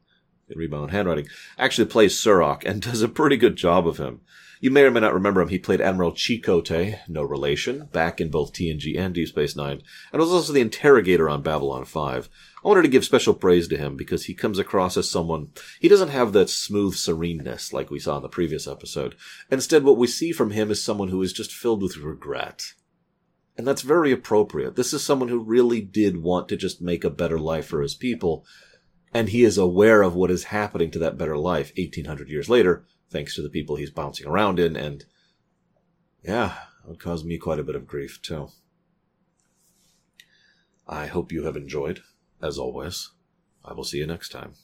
in 0.48 0.72
Own 0.72 0.90
Handwriting, 0.90 1.26
actually 1.58 1.86
plays 1.86 2.14
Surak 2.14 2.64
and 2.64 2.80
does 2.92 3.02
a 3.02 3.08
pretty 3.08 3.36
good 3.36 3.56
job 3.56 3.88
of 3.88 3.98
him. 3.98 4.20
You 4.62 4.70
may 4.70 4.82
or 4.82 4.90
may 4.90 5.00
not 5.00 5.14
remember 5.14 5.40
him. 5.40 5.48
He 5.48 5.58
played 5.58 5.80
Admiral 5.80 6.12
Chekote, 6.12 6.98
no 7.08 7.22
relation, 7.22 7.88
back 7.92 8.20
in 8.20 8.30
both 8.30 8.52
TNG 8.52 8.98
and 8.98 9.14
Deep 9.14 9.28
Space 9.28 9.56
Nine, 9.56 9.80
and 10.12 10.20
was 10.20 10.30
also 10.30 10.52
the 10.52 10.60
interrogator 10.60 11.30
on 11.30 11.40
Babylon 11.40 11.86
5. 11.86 12.28
I 12.62 12.68
wanted 12.68 12.82
to 12.82 12.88
give 12.88 13.06
special 13.06 13.32
praise 13.32 13.68
to 13.68 13.78
him 13.78 13.96
because 13.96 14.26
he 14.26 14.34
comes 14.34 14.58
across 14.58 14.98
as 14.98 15.10
someone, 15.10 15.48
he 15.80 15.88
doesn't 15.88 16.10
have 16.10 16.34
that 16.34 16.50
smooth 16.50 16.94
sereneness 16.94 17.72
like 17.72 17.90
we 17.90 17.98
saw 17.98 18.18
in 18.18 18.22
the 18.22 18.28
previous 18.28 18.68
episode. 18.68 19.16
Instead, 19.50 19.82
what 19.82 19.96
we 19.96 20.06
see 20.06 20.30
from 20.30 20.50
him 20.50 20.70
is 20.70 20.84
someone 20.84 21.08
who 21.08 21.22
is 21.22 21.32
just 21.32 21.54
filled 21.54 21.82
with 21.82 21.96
regret. 21.96 22.74
And 23.56 23.66
that's 23.66 23.80
very 23.80 24.12
appropriate. 24.12 24.76
This 24.76 24.92
is 24.92 25.02
someone 25.02 25.28
who 25.28 25.38
really 25.42 25.80
did 25.80 26.18
want 26.18 26.50
to 26.50 26.56
just 26.58 26.82
make 26.82 27.02
a 27.02 27.08
better 27.08 27.38
life 27.38 27.66
for 27.66 27.80
his 27.80 27.94
people, 27.94 28.44
and 29.14 29.30
he 29.30 29.42
is 29.42 29.56
aware 29.56 30.02
of 30.02 30.14
what 30.14 30.30
is 30.30 30.44
happening 30.44 30.90
to 30.90 30.98
that 30.98 31.16
better 31.16 31.38
life 31.38 31.72
1800 31.78 32.28
years 32.28 32.50
later, 32.50 32.84
thanks 33.10 33.34
to 33.34 33.42
the 33.42 33.50
people 33.50 33.76
he's 33.76 33.90
bouncing 33.90 34.26
around 34.26 34.58
in, 34.58 34.76
and 34.76 35.04
yeah, 36.22 36.54
it 36.88 37.00
cause 37.00 37.24
me 37.24 37.38
quite 37.38 37.58
a 37.58 37.64
bit 37.64 37.74
of 37.74 37.86
grief 37.86 38.20
too. 38.22 38.48
I 40.86 41.06
hope 41.06 41.32
you 41.32 41.44
have 41.44 41.56
enjoyed. 41.56 42.00
As 42.42 42.58
always, 42.58 43.10
I 43.64 43.74
will 43.74 43.84
see 43.84 43.98
you 43.98 44.06
next 44.06 44.30
time. 44.30 44.54